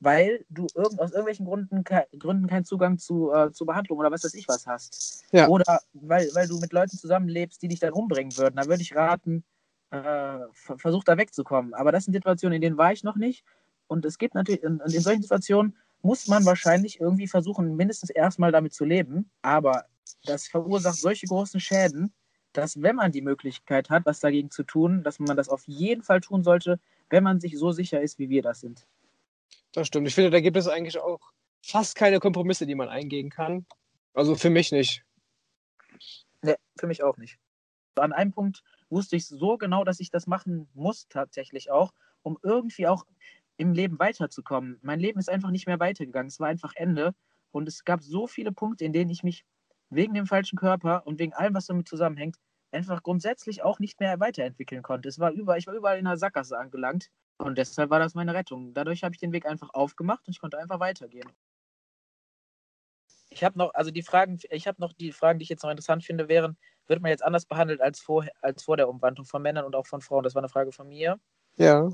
[0.00, 4.12] weil du irgend, aus irgendwelchen Gründen, ke Gründen keinen Zugang zu, äh, zur Behandlung oder
[4.12, 5.24] was weiß ich was hast.
[5.32, 5.48] Ja.
[5.48, 8.56] Oder weil, weil du mit Leuten zusammenlebst, die dich dann umbringen würden.
[8.56, 9.44] Da würde ich raten,
[9.90, 9.98] äh,
[10.52, 11.74] ver- versuch da wegzukommen.
[11.74, 13.44] Aber das sind Situationen, in denen war ich noch nicht.
[13.88, 18.52] Und es gibt natürlich, in, in solchen Situationen muss man wahrscheinlich irgendwie versuchen, mindestens erstmal
[18.52, 19.30] damit zu leben.
[19.42, 19.86] Aber
[20.24, 22.12] das verursacht solche großen Schäden,
[22.52, 26.02] dass wenn man die Möglichkeit hat, was dagegen zu tun, dass man das auf jeden
[26.02, 26.80] Fall tun sollte,
[27.10, 28.86] wenn man sich so sicher ist, wie wir das sind.
[29.72, 30.08] Das stimmt.
[30.08, 31.20] Ich finde, da gibt es eigentlich auch
[31.62, 33.66] fast keine Kompromisse, die man eingehen kann.
[34.14, 35.04] Also für mich nicht.
[36.42, 37.38] Nee, für mich auch nicht.
[37.96, 42.38] An einem Punkt wusste ich so genau, dass ich das machen muss tatsächlich auch, um
[42.42, 43.04] irgendwie auch
[43.58, 44.78] im Leben weiterzukommen.
[44.82, 46.28] Mein Leben ist einfach nicht mehr weitergegangen.
[46.28, 47.14] Es war einfach Ende.
[47.50, 49.44] Und es gab so viele Punkte, in denen ich mich
[49.90, 52.36] wegen dem falschen Körper und wegen allem, was damit zusammenhängt,
[52.70, 55.08] einfach grundsätzlich auch nicht mehr weiterentwickeln konnte.
[55.08, 57.10] Es war überall, ich war überall in einer Sackgasse angelangt.
[57.38, 58.74] Und deshalb war das meine Rettung.
[58.74, 61.30] Dadurch habe ich den Weg einfach aufgemacht und ich konnte einfach weitergehen.
[63.30, 65.70] Ich habe noch, also die Fragen, ich habe noch die Fragen, die ich jetzt noch
[65.70, 66.56] interessant finde, wären,
[66.86, 69.86] wird man jetzt anders behandelt als vor, als vor der Umwandlung von Männern und auch
[69.86, 70.24] von Frauen?
[70.24, 71.18] Das war eine Frage von mir.
[71.56, 71.88] Ja.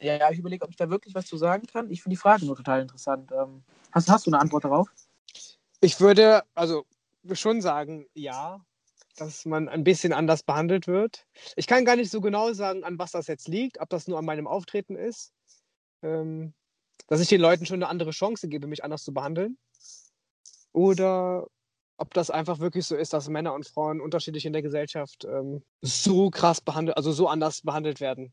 [0.00, 1.90] Ja, ich überlege, ob ich da wirklich was zu sagen kann.
[1.90, 3.30] Ich finde die Frage nur total interessant.
[3.32, 4.88] Ähm, hast, hast du eine Antwort darauf?
[5.80, 6.84] Ich würde also
[7.32, 8.60] schon sagen, ja,
[9.16, 11.26] dass man ein bisschen anders behandelt wird.
[11.56, 14.18] Ich kann gar nicht so genau sagen, an was das jetzt liegt, ob das nur
[14.18, 15.32] an meinem Auftreten ist,
[16.02, 16.52] ähm,
[17.06, 19.58] dass ich den Leuten schon eine andere Chance gebe, mich anders zu behandeln.
[20.72, 21.46] Oder
[21.96, 25.62] ob das einfach wirklich so ist, dass Männer und Frauen unterschiedlich in der Gesellschaft ähm,
[25.80, 28.32] so krass behandelt, also so anders behandelt werden.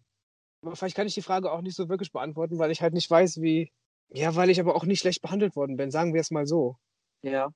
[0.62, 3.10] Aber vielleicht kann ich die Frage auch nicht so wirklich beantworten, weil ich halt nicht
[3.10, 3.72] weiß, wie.
[4.10, 6.78] Ja, weil ich aber auch nicht schlecht behandelt worden bin, sagen wir es mal so.
[7.22, 7.54] Ja.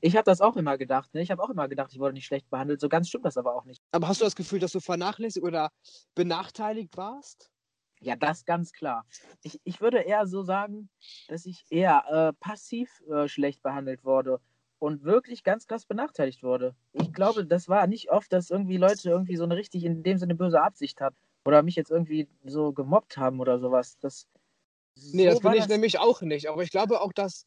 [0.00, 1.12] Ich habe das auch immer gedacht.
[1.14, 1.22] Ne?
[1.22, 2.80] Ich habe auch immer gedacht, ich wurde nicht schlecht behandelt.
[2.80, 3.82] So ganz stimmt das aber auch nicht.
[3.92, 5.70] Aber hast du das Gefühl, dass du vernachlässigt oder
[6.14, 7.50] benachteiligt warst?
[8.00, 9.04] Ja, das ganz klar.
[9.42, 10.88] Ich, ich würde eher so sagen,
[11.28, 14.40] dass ich eher äh, passiv äh, schlecht behandelt wurde
[14.78, 16.74] und wirklich ganz krass benachteiligt wurde.
[16.92, 20.18] Ich glaube, das war nicht oft, dass irgendwie Leute irgendwie so eine richtig in dem
[20.18, 23.98] Sinne böse Absicht hatten oder mich jetzt irgendwie so gemobbt haben oder sowas.
[24.00, 24.26] Das,
[25.12, 25.68] nee, so das bin ich das...
[25.68, 26.48] nämlich auch nicht.
[26.48, 27.46] Aber ich glaube auch, dass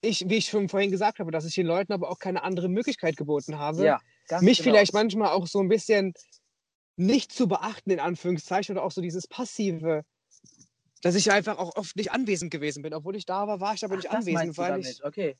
[0.00, 2.68] ich, wie ich schon vorhin gesagt habe, dass ich den Leuten aber auch keine andere
[2.68, 4.00] Möglichkeit geboten habe, ja,
[4.40, 4.70] mich genau.
[4.70, 6.14] vielleicht manchmal auch so ein bisschen
[6.96, 10.04] nicht zu beachten, in Anführungszeichen, oder auch so dieses passive,
[11.02, 12.94] dass ich einfach auch oft nicht anwesend gewesen bin.
[12.94, 15.04] Obwohl ich da war, war ich aber Ach, nicht anwesend, weil ich.
[15.04, 15.36] Okay.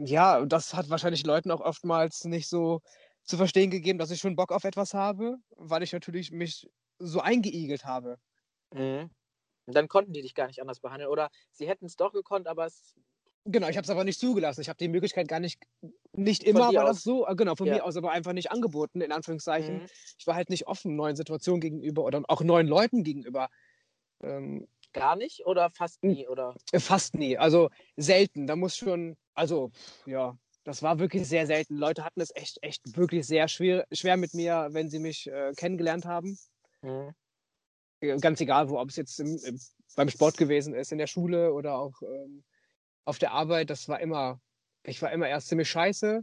[0.00, 2.80] Ja, das hat wahrscheinlich Leuten auch oftmals nicht so
[3.24, 7.20] zu verstehen gegeben, dass ich schon Bock auf etwas habe, weil ich natürlich mich so
[7.20, 8.18] eingeigelt habe.
[8.72, 9.10] Mhm.
[9.66, 11.10] Und dann konnten die dich gar nicht anders behandeln.
[11.10, 12.96] Oder sie hätten es doch gekonnt, aber es
[13.48, 14.60] Genau, ich habe es aber nicht zugelassen.
[14.60, 15.62] Ich habe die Möglichkeit gar nicht,
[16.12, 17.68] nicht immer war das so, äh, genau, von Ja.
[17.68, 19.82] mir aus, aber einfach nicht angeboten, in Anführungszeichen.
[19.82, 19.88] Mhm.
[20.18, 23.48] Ich war halt nicht offen neuen Situationen gegenüber oder auch neuen Leuten gegenüber.
[24.22, 26.26] Ähm, gar nicht oder fast nie?
[26.26, 26.58] Oder?
[26.72, 28.46] äh, fast nie, also selten.
[28.46, 29.70] Da muss schon, also
[30.04, 31.76] ja, das war wirklich sehr selten.
[31.76, 35.52] Leute hatten es echt, echt wirklich sehr schwer, schwer mit mir, wenn sie mich äh,
[35.56, 36.38] kennengelernt haben.
[36.86, 37.14] Mhm.
[38.00, 39.60] Äh, Ganz egal, wo, ob es jetzt im, im,
[39.96, 42.44] beim Sport gewesen ist, in der Schule oder auch ähm,
[43.04, 44.40] auf der Arbeit, das war immer,
[44.84, 46.22] ich war immer erst ziemlich scheiße,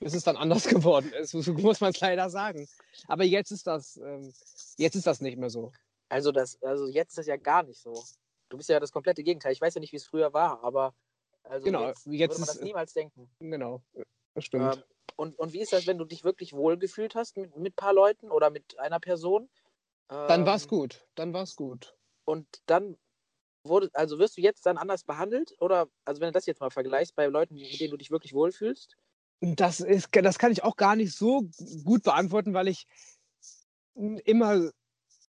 [0.00, 1.30] bis es dann anders geworden ist.
[1.30, 2.68] So muss man es leider sagen.
[3.08, 4.32] Aber jetzt ist das, ähm,
[4.78, 5.72] jetzt ist das nicht mehr so.
[6.08, 8.04] Also, das, also jetzt ist das ja gar nicht so.
[8.48, 9.52] Du bist ja das komplette Gegenteil.
[9.52, 10.94] Ich weiß ja nicht, wie es früher war, aber
[11.42, 13.28] also Genau, jetzt, jetzt würde man das ist- niemals denken.
[13.40, 13.82] Genau,
[14.36, 14.76] das stimmt.
[14.76, 14.84] Ähm,
[15.16, 17.76] und, und wie ist das, wenn du dich wirklich wohl gefühlt hast mit, mit ein
[17.76, 19.48] paar Leuten oder mit einer Person?
[20.08, 21.96] dann Ähm, war's gut, dann war's gut.
[22.24, 22.96] Und dann
[23.64, 25.54] wurde, also wirst du jetzt dann anders behandelt?
[25.60, 28.32] Oder, also wenn du das jetzt mal vergleichst, bei Leuten, mit denen du dich wirklich
[28.32, 28.96] wohlfühlst?
[29.40, 31.42] Das, ist, das kann ich auch gar nicht so
[31.84, 32.86] gut beantworten, weil ich
[33.94, 34.70] immer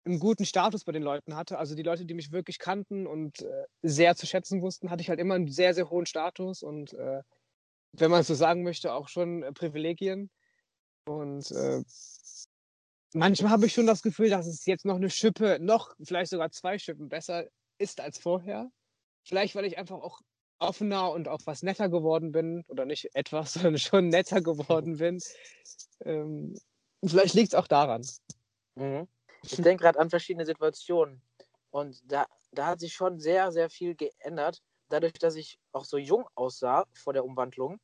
[0.05, 1.59] einen guten Status bei den Leuten hatte.
[1.59, 5.09] Also die Leute, die mich wirklich kannten und äh, sehr zu schätzen wussten, hatte ich
[5.09, 7.22] halt immer einen sehr, sehr hohen Status und äh,
[7.93, 10.30] wenn man so sagen möchte, auch schon äh, Privilegien.
[11.07, 11.82] Und äh,
[13.12, 16.51] manchmal habe ich schon das Gefühl, dass es jetzt noch eine Schippe, noch vielleicht sogar
[16.51, 17.47] zwei Schippen besser
[17.78, 18.70] ist als vorher.
[19.24, 20.20] Vielleicht, weil ich einfach auch
[20.59, 22.64] offener und auch was netter geworden bin.
[22.68, 25.20] Oder nicht etwas, sondern schon netter geworden bin.
[26.05, 26.59] Ähm,
[27.05, 28.07] vielleicht liegt es auch daran.
[28.76, 29.09] Mhm.
[29.45, 31.20] Ich denke gerade an verschiedene Situationen.
[31.70, 34.62] Und da, da hat sich schon sehr, sehr viel geändert.
[34.93, 37.80] Dadurch, dass ich auch so jung aussah vor der Umwandlung,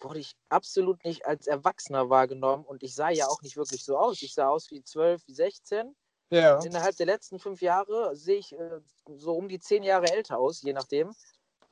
[0.00, 2.64] wurde ich absolut nicht als Erwachsener wahrgenommen.
[2.64, 4.22] Und ich sah ja auch nicht wirklich so aus.
[4.22, 5.94] Ich sah aus wie 12, wie 16.
[6.30, 6.58] Ja.
[6.62, 8.80] Innerhalb der letzten fünf Jahre sehe ich äh,
[9.16, 11.14] so um die zehn Jahre älter aus, je nachdem.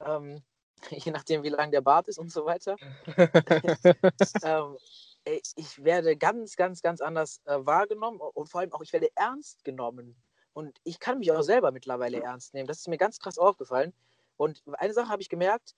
[0.00, 0.42] Ähm,
[0.90, 2.76] je nachdem, wie lang der Bart ist und so weiter.
[4.42, 4.76] ähm,
[5.24, 9.64] ich werde ganz, ganz, ganz anders äh, wahrgenommen und vor allem auch, ich werde ernst
[9.64, 10.16] genommen.
[10.52, 12.66] Und ich kann mich auch selber mittlerweile ernst nehmen.
[12.66, 13.94] Das ist mir ganz krass aufgefallen.
[14.36, 15.74] Und eine Sache habe ich gemerkt,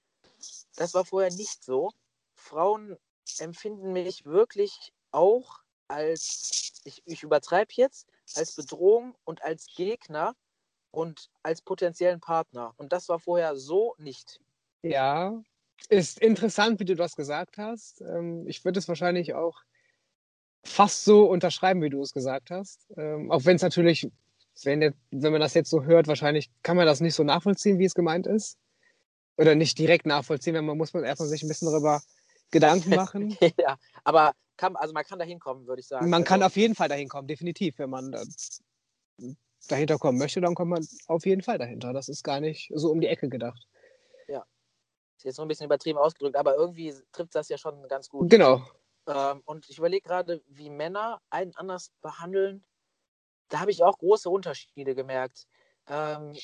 [0.77, 1.93] das war vorher nicht so.
[2.35, 2.97] Frauen
[3.39, 10.35] empfinden mich wirklich auch als, ich, ich übertreibe jetzt, als Bedrohung und als Gegner
[10.91, 12.75] und als potenziellen Partner.
[12.77, 14.41] Und das war vorher so nicht.
[14.83, 15.43] Ja,
[15.89, 18.01] ist interessant, wie du das gesagt hast.
[18.01, 19.63] Ähm, ich würde es wahrscheinlich auch
[20.65, 22.87] fast so unterschreiben, wie du es gesagt hast.
[22.97, 24.11] Ähm, auch wenn es natürlich,
[24.65, 27.79] wenn, jetzt, wenn man das jetzt so hört, wahrscheinlich kann man das nicht so nachvollziehen,
[27.79, 28.59] wie es gemeint ist.
[29.37, 32.03] Oder nicht direkt nachvollziehen, wenn man muss man erstmal sich ein bisschen darüber
[32.51, 33.37] Gedanken machen.
[33.59, 36.11] ja, aber kann, also man kann da hinkommen, würde ich sagen.
[36.11, 38.23] Man kann also, auf jeden Fall dahin kommen, definitiv, wenn man da
[39.69, 41.93] dahinter kommen möchte, dann kommt man auf jeden Fall dahinter.
[41.93, 43.69] Das ist gar nicht so um die Ecke gedacht.
[45.19, 48.31] Ist jetzt nur ein bisschen übertrieben ausgedrückt, aber irgendwie trifft das ja schon ganz gut.
[48.31, 48.63] Genau.
[49.09, 52.65] Ähm, und ich überlege gerade, wie Männer einen anders behandeln.
[53.49, 55.47] Da habe ich auch große Unterschiede gemerkt.
[55.89, 56.37] Ähm,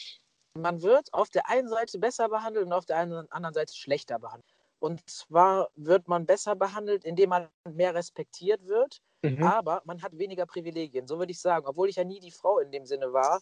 [0.55, 4.49] man wird auf der einen Seite besser behandelt und auf der anderen Seite schlechter behandelt.
[4.79, 9.43] Und zwar wird man besser behandelt, indem man mehr respektiert wird, Mhm.
[9.43, 11.07] aber man hat weniger Privilegien.
[11.07, 13.41] So würde ich sagen, obwohl ich ja nie die Frau in dem Sinne war.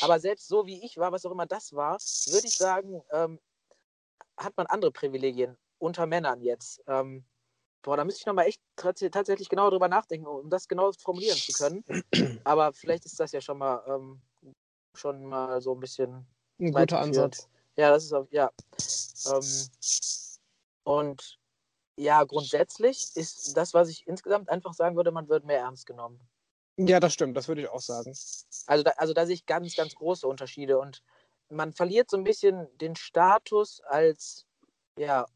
[0.00, 3.40] Aber selbst so wie ich war, was auch immer das war, würde ich sagen, ähm,
[4.36, 6.82] hat man andere Privilegien unter Männern jetzt.
[6.86, 7.24] Ähm,
[7.84, 11.36] boah, da müsste ich nochmal echt tats- tatsächlich genau drüber nachdenken, um das genau formulieren
[11.36, 11.84] zu können.
[12.44, 14.20] Aber vielleicht ist das ja schon mal ähm,
[14.96, 16.26] schon mal so ein bisschen
[16.58, 16.98] Ein guter.
[16.98, 17.48] Ansatz.
[17.76, 18.50] Ja, das ist auch, ja.
[19.26, 19.68] Ähm,
[20.84, 21.38] und
[21.96, 26.20] ja, grundsätzlich ist das, was ich insgesamt einfach sagen würde, man wird mehr ernst genommen.
[26.76, 28.12] Ja, das stimmt, das würde ich auch sagen.
[28.66, 31.02] Also da, also da sehe ich ganz, ganz große Unterschiede und
[31.48, 34.46] man verliert so ein bisschen den Status als
[34.98, 35.26] ja,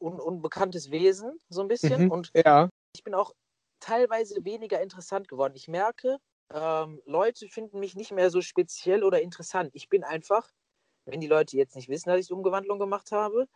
[0.00, 2.04] un, unbekanntes Wesen, so ein bisschen.
[2.04, 2.10] Mhm.
[2.10, 2.68] Und Ja.
[2.94, 3.32] ich bin auch
[3.80, 5.54] teilweise weniger interessant geworden.
[5.56, 6.18] Ich merke,
[6.52, 9.70] ähm, Leute finden mich nicht mehr so speziell oder interessant.
[9.74, 10.50] Ich bin einfach,
[11.06, 13.46] wenn die Leute jetzt nicht wissen, dass ich Umgewandlung gemacht habe,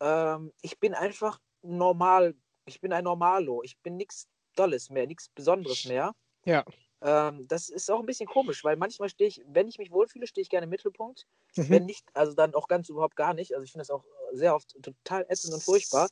[0.00, 2.36] ähm, ich bin einfach normal.
[2.66, 3.62] Ich bin ein Normalo.
[3.64, 6.12] Ich bin nichts Dolles mehr, nichts Besonderes mehr.
[6.44, 6.64] Ja.
[7.02, 10.26] Ähm, das ist auch ein bisschen komisch, weil manchmal stehe ich, wenn ich mich wohlfühle,
[10.26, 11.26] stehe ich gerne im Mittelpunkt.
[11.56, 11.68] Mhm.
[11.68, 13.52] Wenn nicht, also dann auch ganz überhaupt gar nicht.
[13.54, 16.08] Also ich finde das auch sehr oft total ätzend und furchtbar.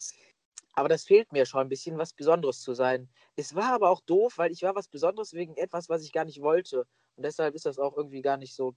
[0.74, 3.08] Aber das fehlt mir schon ein bisschen, was Besonderes zu sein.
[3.36, 6.24] Es war aber auch doof, weil ich war was Besonderes wegen etwas, was ich gar
[6.24, 6.86] nicht wollte.
[7.16, 8.74] Und deshalb ist das auch irgendwie gar nicht so,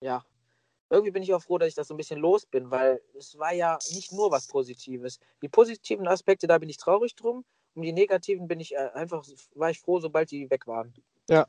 [0.00, 0.24] ja.
[0.90, 3.38] Irgendwie bin ich auch froh, dass ich das so ein bisschen los bin, weil es
[3.38, 5.18] war ja nicht nur was Positives.
[5.40, 7.46] Die positiven Aspekte, da bin ich traurig drum.
[7.74, 9.24] Um die negativen bin ich äh, einfach,
[9.54, 10.92] war ich froh, sobald die weg waren.
[11.28, 11.46] Ja.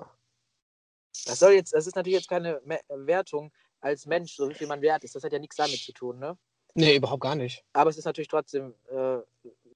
[1.26, 3.52] Das soll jetzt, das ist natürlich jetzt keine Wertung
[3.82, 5.16] als Mensch, so wie viel man wert ist.
[5.16, 6.38] Das hat ja nichts damit zu tun, ne?
[6.76, 7.64] Nee, überhaupt gar nicht.
[7.74, 9.18] Aber es ist natürlich trotzdem äh,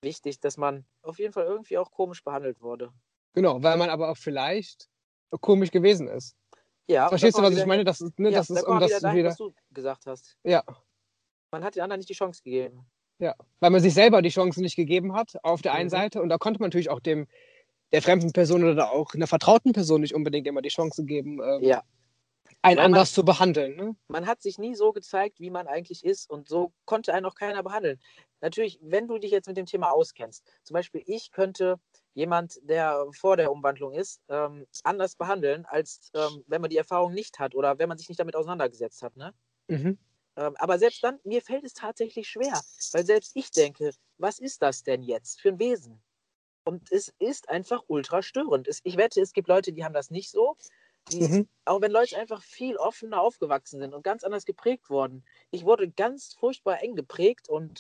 [0.01, 2.91] wichtig, dass man auf jeden Fall irgendwie auch komisch behandelt wurde.
[3.33, 4.89] Genau, weil man aber auch vielleicht
[5.41, 6.35] komisch gewesen ist.
[6.87, 7.83] Ja, Verstehst du, was ich meine?
[7.83, 10.07] Das ist, ne, wieder, das ja, ist, um das wieder dahin, wieder, was du gesagt
[10.07, 10.37] hast.
[10.43, 10.63] ja,
[11.51, 12.87] Man hat den anderen nicht die Chance gegeben.
[13.19, 15.91] ja, weil man sich selber die Chance nicht gegeben hat, auf der einen Mhm.
[15.91, 17.27] Seite, und da konnte man natürlich auch dem,
[17.93, 21.63] der fremden Person oder auch einer vertrauten Person nicht unbedingt immer die Chance geben, ähm,
[21.63, 21.83] Ja.
[22.61, 23.75] einen anders zu behandeln.
[23.75, 23.95] Ne?
[24.09, 27.35] Man hat sich nie so gezeigt, wie man eigentlich ist und so konnte einen auch
[27.35, 27.99] keiner behandeln.
[28.41, 31.79] Natürlich, wenn du dich jetzt mit dem Thema auskennst, zum Beispiel ich könnte
[32.13, 37.13] jemand, der vor der Umwandlung ist, ähm, anders behandeln, als ähm, wenn man die Erfahrung
[37.13, 39.15] nicht hat oder wenn man sich nicht damit auseinandergesetzt hat.
[39.15, 39.33] Ne?
[39.69, 39.97] Mhm.
[40.37, 42.61] Ähm, aber selbst dann, mir fällt es tatsächlich schwer,
[42.93, 46.01] weil selbst ich denke, was ist das denn jetzt für ein Wesen?
[46.67, 48.67] Und es ist einfach ultra störend.
[48.67, 50.57] Es, ich wette, es gibt Leute, die haben das nicht so.
[51.11, 51.47] Die, Mhm.
[51.63, 55.23] Auch wenn Leute einfach viel offener aufgewachsen sind und ganz anders geprägt wurden.
[55.51, 57.79] Ich wurde ganz furchtbar eng geprägt und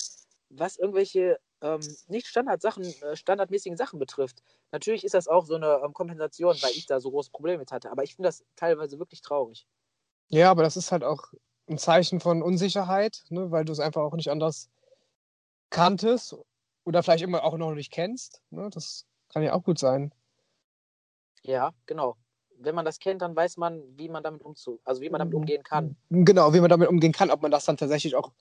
[0.49, 4.41] was irgendwelche ähm, nicht Standardsachen, äh, standardmäßigen Sachen betrifft.
[4.71, 7.73] Natürlich ist das auch so eine ähm, Kompensation, weil ich da so große Probleme mit
[7.73, 7.91] hatte.
[7.91, 9.67] Aber ich finde das teilweise wirklich traurig.
[10.29, 11.33] Ja, aber das ist halt auch
[11.67, 14.69] ein Zeichen von Unsicherheit, ne, weil du es einfach auch nicht anders
[15.69, 16.37] kanntest
[16.87, 18.41] oder vielleicht immer auch noch nicht kennst.
[18.49, 18.69] Ne?
[18.71, 20.13] Das kann ja auch gut sein.
[21.43, 22.15] Ja, genau.
[22.59, 25.35] Wenn man das kennt, dann weiß man, wie man damit umzu also wie man damit
[25.35, 25.97] umgehen kann.
[26.09, 28.31] Genau, wie man damit umgehen kann, ob man das dann tatsächlich auch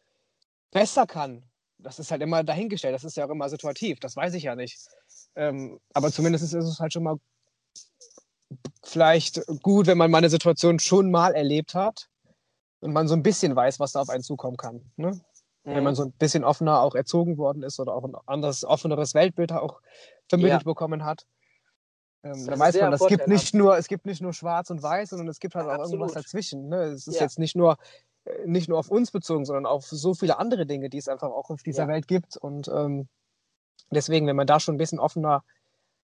[0.71, 1.43] besser kann.
[1.79, 2.95] Das ist halt immer dahingestellt.
[2.95, 3.99] Das ist ja auch immer situativ.
[3.99, 4.79] Das weiß ich ja nicht.
[5.35, 7.17] Ähm, aber zumindest ist es halt schon mal
[8.85, 12.09] vielleicht gut, wenn man mal eine Situation schon mal erlebt hat
[12.79, 14.93] und man so ein bisschen weiß, was da auf einen zukommen kann.
[14.97, 15.21] Ne?
[15.75, 19.14] Wenn man so ein bisschen offener auch erzogen worden ist oder auch ein anderes, offeneres
[19.14, 19.81] Weltbild auch
[20.29, 20.64] vermittelt Ja.
[20.64, 21.27] bekommen hat.
[22.23, 25.11] Ähm, da weiß man, es gibt nicht nur, es gibt nicht nur Schwarz und Weiß,
[25.11, 25.93] sondern es gibt halt auch Absolut.
[26.01, 26.69] irgendwas dazwischen.
[26.69, 26.83] Ne?
[26.85, 27.23] Es ist Ja.
[27.23, 27.77] jetzt nicht nur,
[28.25, 31.31] äh, nicht nur auf uns bezogen, sondern auf so viele andere Dinge, die es einfach
[31.31, 31.89] auch auf dieser Ja.
[31.89, 32.37] Welt gibt.
[32.37, 33.09] Und ähm,
[33.91, 35.45] deswegen, wenn man da schon ein bisschen offener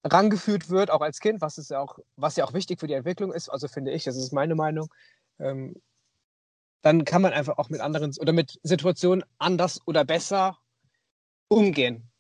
[0.05, 2.95] rangeführt wird, auch als Kind, was ist ja auch, was ja auch wichtig für die
[2.95, 4.89] Entwicklung ist, also finde ich, das ist meine Meinung,
[5.41, 5.75] ähm,
[6.83, 10.59] dann kann man einfach auch mit anderen oder mit Situationen anders oder besser
[11.49, 12.11] umgehen.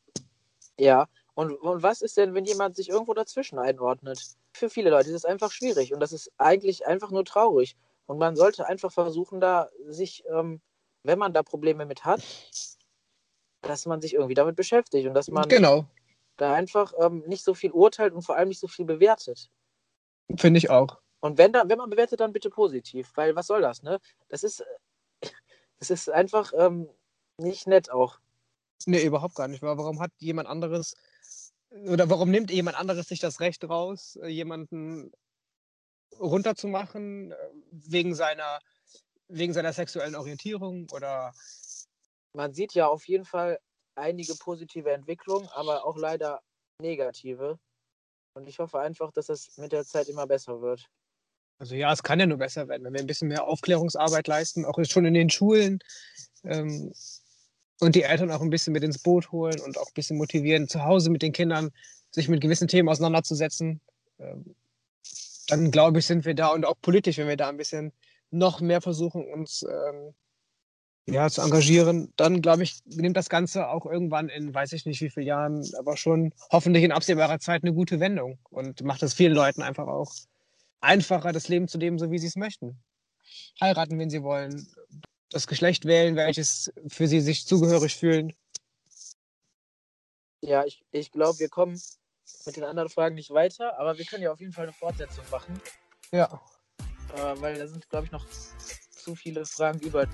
[0.78, 4.20] Ja, und, und was ist denn, wenn jemand sich irgendwo dazwischen einordnet?
[4.52, 7.76] Für viele Leute ist es einfach schwierig und das ist eigentlich einfach nur traurig.
[8.06, 10.61] Und man sollte einfach versuchen, da sich, ähm,
[11.02, 12.22] wenn man da Probleme mit hat,
[13.61, 15.86] dass man sich irgendwie damit beschäftigt und dass man Genau,
[16.36, 19.50] da einfach ähm, nicht so viel urteilt und vor allem nicht so viel bewertet.
[20.38, 20.98] finde ich auch.
[21.21, 24.01] Und wenn, dann, wenn man bewertet, dann bitte positiv, weil was soll das, ne?
[24.29, 24.64] Das ist,
[25.79, 26.89] das ist einfach ähm,
[27.39, 28.21] nicht nett auch.
[28.87, 29.62] Nee, überhaupt gar nicht.
[29.62, 30.95] Warum hat jemand anderes
[31.71, 35.12] oder warum nimmt jemand anderes sich das Recht raus, äh, jemanden
[36.19, 37.37] runterzumachen, äh,
[37.71, 38.61] wegen seiner,
[39.29, 41.35] wegen seiner sexuellen Orientierung oder
[42.33, 43.59] Man sieht ja auf jeden Fall
[43.95, 46.41] einige positive Entwicklungen, aber auch leider
[46.81, 47.59] negative.
[48.35, 50.89] Und ich hoffe einfach, dass es mit der Zeit immer besser wird.
[51.59, 54.64] Also ja, es kann ja nur besser werden, wenn wir ein bisschen mehr Aufklärungsarbeit leisten,
[54.64, 55.80] auch schon in den Schulen
[56.44, 56.92] ähm,
[57.80, 60.68] und die Eltern auch ein bisschen mit ins Boot holen und auch ein bisschen motivieren,
[60.68, 61.70] zu Hause mit den Kindern
[62.11, 63.80] sich mit gewissen Themen auseinanderzusetzen.
[64.18, 64.54] Ähm,
[65.48, 67.92] dann glaube ich, sind wir da und auch politisch, wenn wir da ein bisschen
[68.30, 70.14] noch mehr versuchen, uns ähm,
[71.06, 75.00] ja, zu engagieren, dann glaube ich, nimmt das Ganze auch irgendwann in weiß ich nicht
[75.00, 79.14] wie vielen Jahren, aber schon hoffentlich in absehbarer Zeit eine gute Wendung und macht es
[79.14, 80.12] vielen Leuten einfach auch
[80.81, 82.83] einfacher, das Leben zu leben, so wie sie es möchten.
[83.61, 84.66] Heiraten, wenn sie wollen,
[85.31, 88.33] das Geschlecht wählen, welches für sie sich zugehörig fühlen.
[90.41, 91.81] Ja, ich, ich glaube, wir kommen
[92.47, 95.24] mit den anderen Fragen nicht weiter, aber wir können ja auf jeden Fall eine Fortsetzung
[95.31, 95.61] machen,
[96.12, 96.41] Ja.
[97.14, 98.24] äh, weil da sind, glaube ich, noch
[98.91, 100.07] zu viele Fragen über.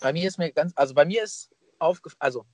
[0.00, 2.46] Bei mir ist mir ganz, also bei mir ist aufgefallen, also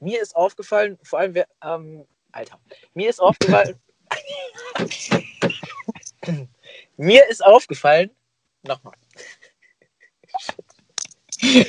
[0.00, 2.60] mir ist aufgefallen, vor allem, wer, ähm, Alter,
[2.94, 3.80] mir ist aufgefallen,
[6.96, 8.10] mir ist aufgefallen,
[8.62, 8.94] nochmal,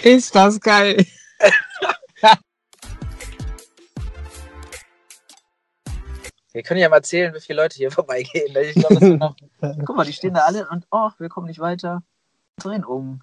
[0.03, 1.05] Ist das geil.
[6.53, 8.55] wir können ja mal erzählen, wie viele Leute hier vorbeigehen.
[8.55, 9.35] Ich sind noch,
[9.85, 12.03] guck mal, die stehen da alle und, oh, wir kommen nicht weiter,
[12.57, 13.21] drehen um.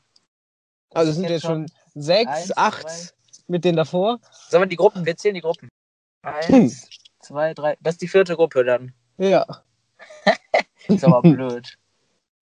[0.94, 3.12] Also es sind jetzt schon sechs, eins, acht zwei.
[3.48, 4.18] mit denen davor.
[4.48, 5.68] Sollen wir die Gruppen, wir zählen die Gruppen.
[6.22, 6.88] Eins,
[7.20, 8.92] zwei, drei, das ist die vierte Gruppe dann.
[9.18, 9.46] Ja.
[10.88, 11.78] Ist aber blöd.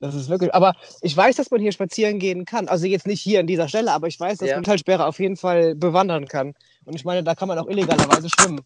[0.01, 0.55] Das ist wirklich.
[0.55, 2.69] Aber ich weiß, dass man hier spazieren gehen kann.
[2.69, 4.55] Also jetzt nicht hier an dieser Stelle, aber ich weiß, dass Ja.
[4.57, 6.55] man Talsperre auf jeden Fall bewandern kann.
[6.87, 8.63] Und ich meine, da kann man auch illegalerweise schwimmen.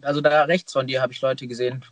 [0.00, 1.84] Also da rechts von dir habe ich Leute gesehen.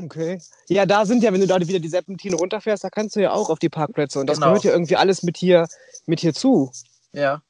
[0.00, 0.40] Okay.
[0.68, 3.32] Ja, da sind ja, wenn du da wieder die Serpentine runterfährst, da kannst du ja
[3.32, 4.20] auch auf die Parkplätze.
[4.20, 4.48] Und das Genau.
[4.48, 5.66] gehört ja irgendwie alles mit hier,
[6.06, 6.70] mit hier zu.
[7.12, 7.42] Ja,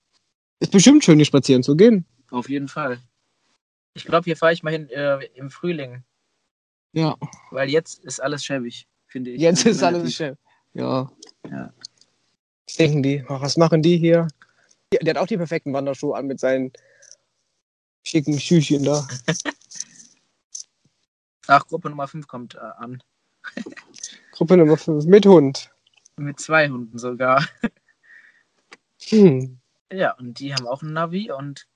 [0.61, 2.05] Ist bestimmt schön, hier spazieren zu gehen.
[2.30, 2.99] auf jeden Fall.
[3.94, 6.05] Ich glaube, hier fahre ich mal hin äh, im Frühling,
[6.92, 7.16] Ja.
[7.51, 9.40] weil jetzt ist alles schäbig, finde ich.
[9.40, 10.36] Jetzt ist alles schön.
[10.74, 11.11] Ja.
[11.51, 11.72] Ja.
[12.66, 13.24] Was denken die?
[13.28, 14.28] Ach, Was machen die hier?
[14.92, 16.72] Der hat auch die perfekten Wanderschuhe an mit seinen
[18.05, 19.07] schicken Schüchchen da.
[21.49, 23.03] Ach, Gruppe Nummer 5 kommt äh, an.
[24.32, 25.70] Gruppe Nummer 5 mit Hund.
[26.16, 27.44] Mit zwei Hunden sogar.
[29.11, 29.59] Hm.
[29.92, 31.66] Ja, und die haben auch ein Navi und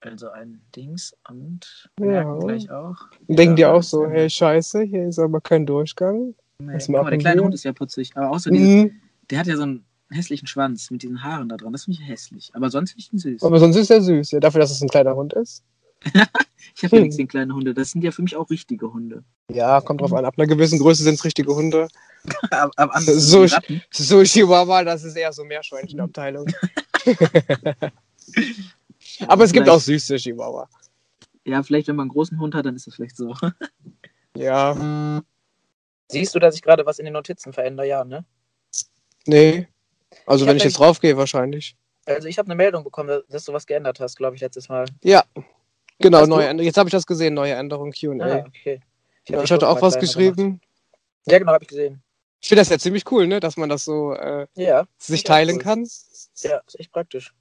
[0.00, 2.06] also ein Dings und Ja.
[2.06, 2.96] merken gleich auch.
[3.26, 4.10] Denken die Ja, auch so, ja.
[4.10, 6.34] hey, scheiße, hier ist aber kein Durchgang.
[6.60, 7.44] Nee, was guck mal, der kleine wir?
[7.44, 8.12] Hund ist ja putzig.
[8.16, 9.00] Aber außer Mhm.
[9.30, 11.72] der hat ja so einen hässlichen Schwanz mit diesen Haaren da dran.
[11.72, 12.52] Das finde ich hässlich.
[12.54, 13.42] Aber sonst finde ich ihn süß.
[13.42, 15.62] Aber sonst ist er süß, ja, dafür, dass es ein kleiner Hund ist.
[16.76, 17.02] Ich habe ja Hm.
[17.04, 17.74] nichts gegen kleine Hunde.
[17.74, 19.24] Das sind ja für mich auch richtige Hunde.
[19.50, 20.24] Ja, kommt drauf an.
[20.24, 21.88] Ab einer gewissen Größe sind es richtige Hunde.
[22.50, 23.46] Ab, ab So.
[23.90, 26.46] So Chihuahua, das ist eher so Meerschweinchenabteilung.
[29.26, 30.68] Aber es gibt auch süße Chihuahua.
[31.44, 33.34] Ja, vielleicht, wenn man einen großen Hund hat, dann ist das vielleicht so.
[34.36, 35.22] Ja,
[36.10, 37.86] Siehst du, dass ich gerade was in den Notizen verändere?
[37.88, 38.24] Ja, ne?
[39.26, 39.66] nee.
[40.26, 41.76] Also Ich wenn ich jetzt draufgehe, wahrscheinlich.
[42.06, 44.86] Also ich habe eine Meldung bekommen, dass du was geändert hast, glaube ich, letztes Mal.
[45.02, 45.24] Ja,
[45.98, 46.66] genau, neue Änderung.
[46.66, 48.24] Jetzt habe ich das gesehen, neue Änderung Q&A.
[48.24, 48.80] Ah, okay.
[49.28, 50.36] Ja, ich hatte Gruppe auch was geschrieben.
[50.36, 50.60] gemacht.
[51.26, 52.02] Ja, genau, habe ich gesehen.
[52.40, 55.28] Ich finde das ja ziemlich cool, ne, dass man das so äh, Ja, sich Ja,
[55.28, 55.62] teilen cool.
[55.62, 55.80] kann.
[55.80, 57.34] ja, ist echt praktisch.